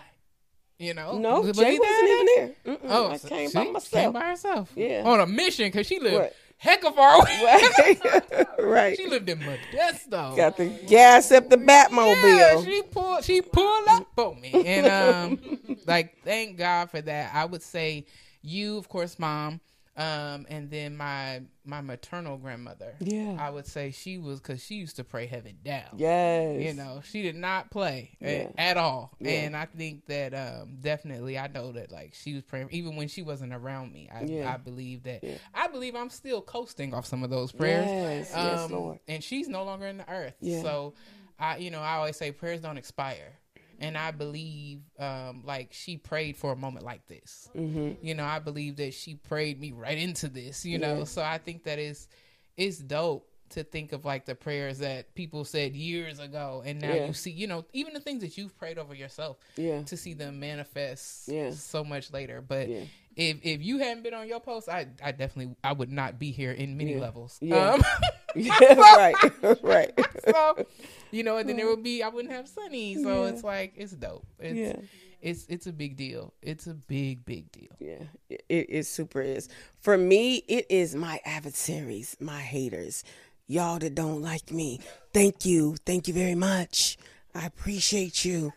[0.76, 2.54] You know, No, But Jay wasn't even there.
[2.66, 4.12] Mm-mm, Oh, I so came by Came myself.
[4.12, 4.72] by herself.
[4.74, 5.02] Yeah.
[5.06, 6.32] on a mission because she lived Right.
[6.64, 7.40] Heck of far away.
[7.42, 8.46] right.
[8.58, 8.96] right.
[8.96, 10.34] She lived in Modesto.
[10.36, 12.38] Got the gas up the Batmobile.
[12.38, 14.50] Yeah, she pulled she pulled up on me.
[14.66, 17.34] And um like thank God for that.
[17.34, 18.06] I would say
[18.42, 19.60] you, of course, mom,
[19.96, 22.94] um, and then my my maternal grandmother.
[23.00, 23.36] Yeah.
[23.40, 25.94] I would say she was because she used to pray heaven down.
[25.96, 26.60] yes.
[26.62, 28.48] You know, she did not play Yeah.
[28.58, 29.16] at all.
[29.18, 29.30] Yeah.
[29.30, 33.08] And I think that um, definitely, I know that like she was praying, even when
[33.08, 34.10] she wasn't around me.
[34.14, 34.52] I, Yeah.
[34.52, 35.24] I believe that.
[35.54, 37.86] I believe I'm still coasting off some of those prayers.
[37.86, 38.98] Yes, yes, Um, Lord.
[39.08, 40.34] And she's no longer in the earth.
[40.42, 40.94] So,
[41.38, 43.32] I, you know, I always say prayers don't expire.
[43.80, 47.48] And I believe, um, like she prayed for a moment like this.
[47.56, 48.04] Mm-hmm.
[48.06, 50.64] You know, I believe that she prayed me right into this.
[50.64, 51.04] You know, Yeah.
[51.04, 52.08] so I think that is,
[52.56, 56.92] it's dope to think of like the prayers that people said years ago, and now
[56.94, 57.06] Yeah.
[57.06, 59.82] you see, you know, even the things that you've prayed over yourself, Yeah.
[59.82, 61.50] to see them manifest Yeah.
[61.50, 62.40] so much later.
[62.40, 62.84] But Yeah.
[63.16, 66.30] If if you hadn't been on your post, I I definitely I would not be
[66.32, 67.00] here in many Yeah.
[67.00, 67.38] levels.
[67.40, 67.72] Yeah.
[67.74, 67.82] Um,
[68.36, 69.14] Yeah, right.
[69.62, 69.92] right.
[70.28, 70.66] so
[71.12, 72.96] you know, and then there would be I wouldn't have Sunny.
[73.00, 73.30] So Yeah.
[73.30, 74.26] it's like it's dope.
[74.40, 74.76] It's, Yeah.
[75.22, 76.32] it's it's a big deal.
[76.42, 77.70] It's a big big deal.
[77.78, 79.48] Yeah, it, it super is.
[79.80, 83.04] For me, it is my adversaries, my haters,
[83.46, 84.80] y'all that don't like me.
[85.12, 86.98] Thank you, thank you very much.
[87.36, 88.52] I appreciate you.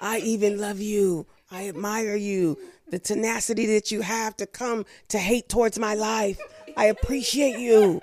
[0.00, 1.26] I even love you.
[1.50, 2.58] I admire you.
[2.90, 6.38] The tenacity that you have to come to hate towards my life.
[6.76, 8.00] I appreciate you.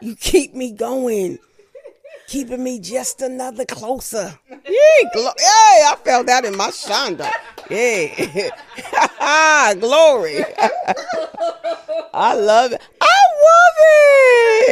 [0.00, 1.38] You keep me going.
[2.28, 4.38] Keeping me just another closer.
[4.48, 7.28] Yay, glo- I felt that in my shanda.
[7.68, 8.50] Yay.
[9.80, 10.44] Glory.
[12.14, 12.80] I love it.
[13.00, 13.74] I love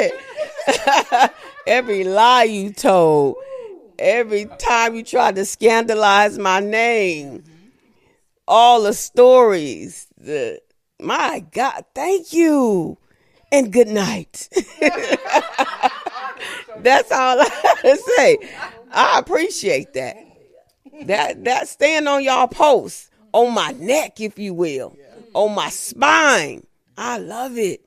[0.07, 1.33] it.
[1.67, 3.37] Every lie you told,
[3.99, 7.45] every time you tried to scandalize my name,
[8.49, 10.09] all the stories.
[10.17, 10.61] The
[11.01, 12.99] my God, thank you,
[13.53, 14.49] and good night.
[16.81, 18.39] That's all I to say.
[18.91, 20.17] I appreciate that.
[21.05, 24.97] That that stand on y'all posts on my neck, if you will,
[25.35, 26.67] on my spine.
[26.97, 27.83] I love it.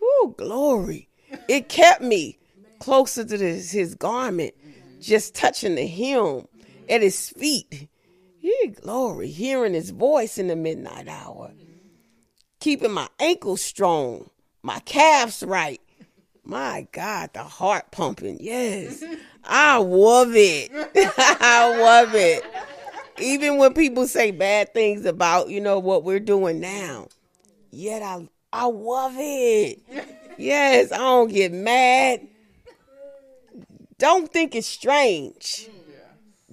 [0.00, 1.08] Whoo, glory.
[1.48, 2.38] It kept me
[2.78, 4.54] closer to this, his garment,
[5.00, 6.46] just touching the hem
[6.88, 7.88] at his feet.
[8.44, 9.28] Yeah, glory.
[9.30, 11.52] Hearing his voice in the midnight hour.
[12.60, 14.28] Keeping my ankles strong,
[14.62, 15.80] my calves right.
[16.44, 18.36] My God, the heart pumping.
[18.38, 19.02] Yes.
[19.44, 20.70] I love it.
[20.94, 22.44] I love it.
[23.18, 27.08] Even when people say bad things about, you know, what we're doing now.
[27.70, 29.80] Yet I I love it.
[30.36, 32.28] Yes, I don't get mad.
[33.96, 35.70] Don't think it's strange.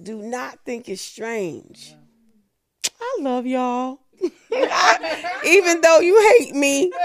[0.00, 1.94] Do not think it's strange.
[3.00, 4.00] I love y'all.
[5.44, 6.92] Even though you hate me.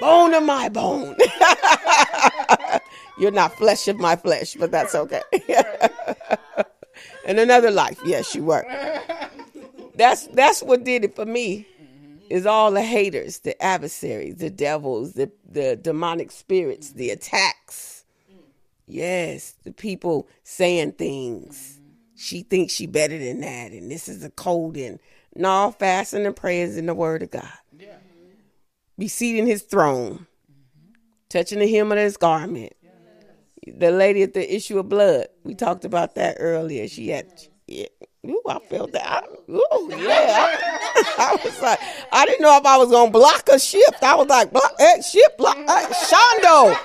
[0.00, 1.16] bone of my bone.
[3.18, 5.22] You're not flesh of my flesh, but that's okay.
[7.26, 8.66] In another life, yes, you were.
[9.94, 11.66] That's that's what did it for me.
[12.34, 18.04] Is all the haters, the adversaries, the devils, the the demonic spirits, the attacks.
[18.88, 21.78] Yes, the people saying things.
[22.16, 24.98] She thinks she better than that, and this is a cold And
[25.36, 27.52] no, fasting and prayers in the Word of God.
[28.98, 30.26] Be seated His throne,
[31.28, 32.72] touching the hem of His garment.
[33.64, 36.88] The lady at the issue of blood, we talked about that earlier.
[36.88, 37.26] She had,
[37.68, 37.86] yeah,
[38.28, 39.24] ooh, I felt that.
[39.24, 40.58] I, ooh, yeah.
[41.18, 41.78] I, was like,
[42.12, 44.02] I didn't know if I was gonna block a shift.
[44.02, 46.76] I was like, block, eh, shift, block, eh, Shondo.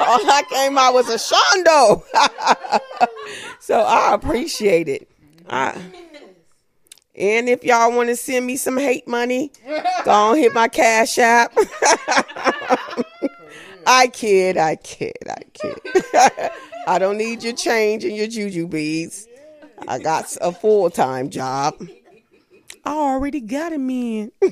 [0.00, 2.02] All I came out was a Shondo.
[3.60, 5.08] so I appreciate it.
[5.48, 5.80] I,
[7.14, 9.50] and if y'all want to send me some hate money,
[10.04, 11.56] go on hit my cash app.
[13.86, 15.78] I kid, I kid, I kid.
[16.88, 19.26] I don't need your change and your juju beads.
[19.88, 21.74] I got a full time job.
[22.84, 24.30] I already got him in.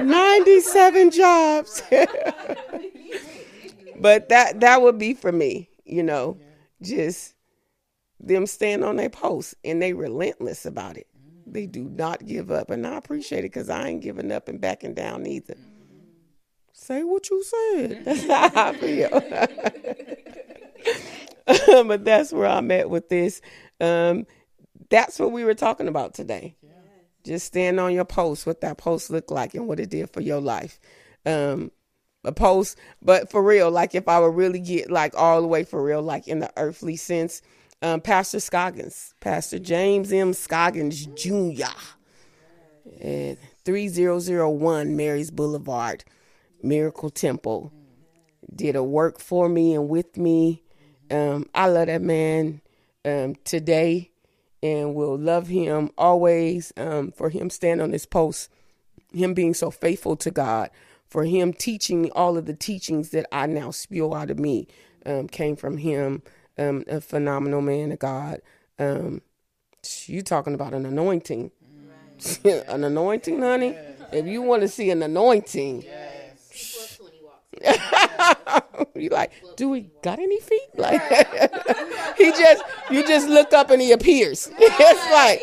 [0.00, 1.82] Ninety-seven jobs.
[3.98, 6.36] but that that would be for me, you know,
[6.82, 7.34] just
[8.20, 11.06] them staying on their post and they relentless about it.
[11.46, 14.60] They do not give up, and I appreciate it because I ain't giving up and
[14.60, 15.56] backing down either.
[16.86, 18.04] Say what you said.
[18.04, 19.10] That's how I feel.
[21.88, 23.40] but that's where I'm at with this.
[23.80, 24.24] Um,
[24.88, 26.54] that's what we were talking about today.
[27.24, 30.20] Just stand on your post, what that post looked like and what it did for
[30.20, 30.78] your life.
[31.24, 31.72] Um,
[32.22, 35.64] a post, but for real, like if I would really get like all the way
[35.64, 37.42] for real, like in the earthly sense,
[37.82, 40.32] um, Pastor Scoggins, Pastor James M.
[40.32, 41.64] Scoggins Jr.
[43.02, 46.04] at 3001 Marys Boulevard,
[46.66, 47.72] Miracle Temple,
[48.54, 50.62] did a work for me and with me.
[51.10, 52.60] Um, I love that man
[53.04, 54.10] um, today
[54.62, 58.50] and will love him always um, for him standing on his post,
[59.12, 60.70] him being so faithful to God,
[61.06, 64.66] for him teaching all of the teachings that I now spew out of me
[65.04, 66.22] um, came from him,
[66.58, 68.40] um, a phenomenal man of God.
[68.78, 69.22] Um,
[70.06, 71.52] you talking about an anointing,
[72.44, 73.76] an anointing, honey.
[74.12, 75.84] If you want to see an anointing.
[78.94, 80.68] you like, do we got any feet?
[80.76, 81.02] Like
[82.18, 84.50] he just you just look up and he appears.
[84.58, 85.40] it's like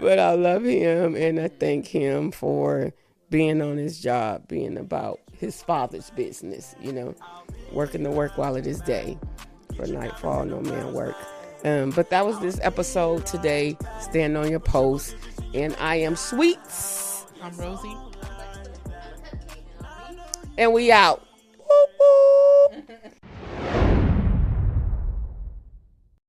[0.00, 2.92] But I love him and I thank him for
[3.30, 7.14] being on his job, being about his father's business, you know,
[7.72, 9.18] working the work while it is day.
[9.76, 11.16] For nightfall, no man work.
[11.64, 13.76] Um, but that was this episode today.
[14.00, 15.16] Stand on your post.
[15.54, 17.07] And I am Sweets.
[17.42, 17.96] I'm Rosie.
[20.56, 21.24] And we out.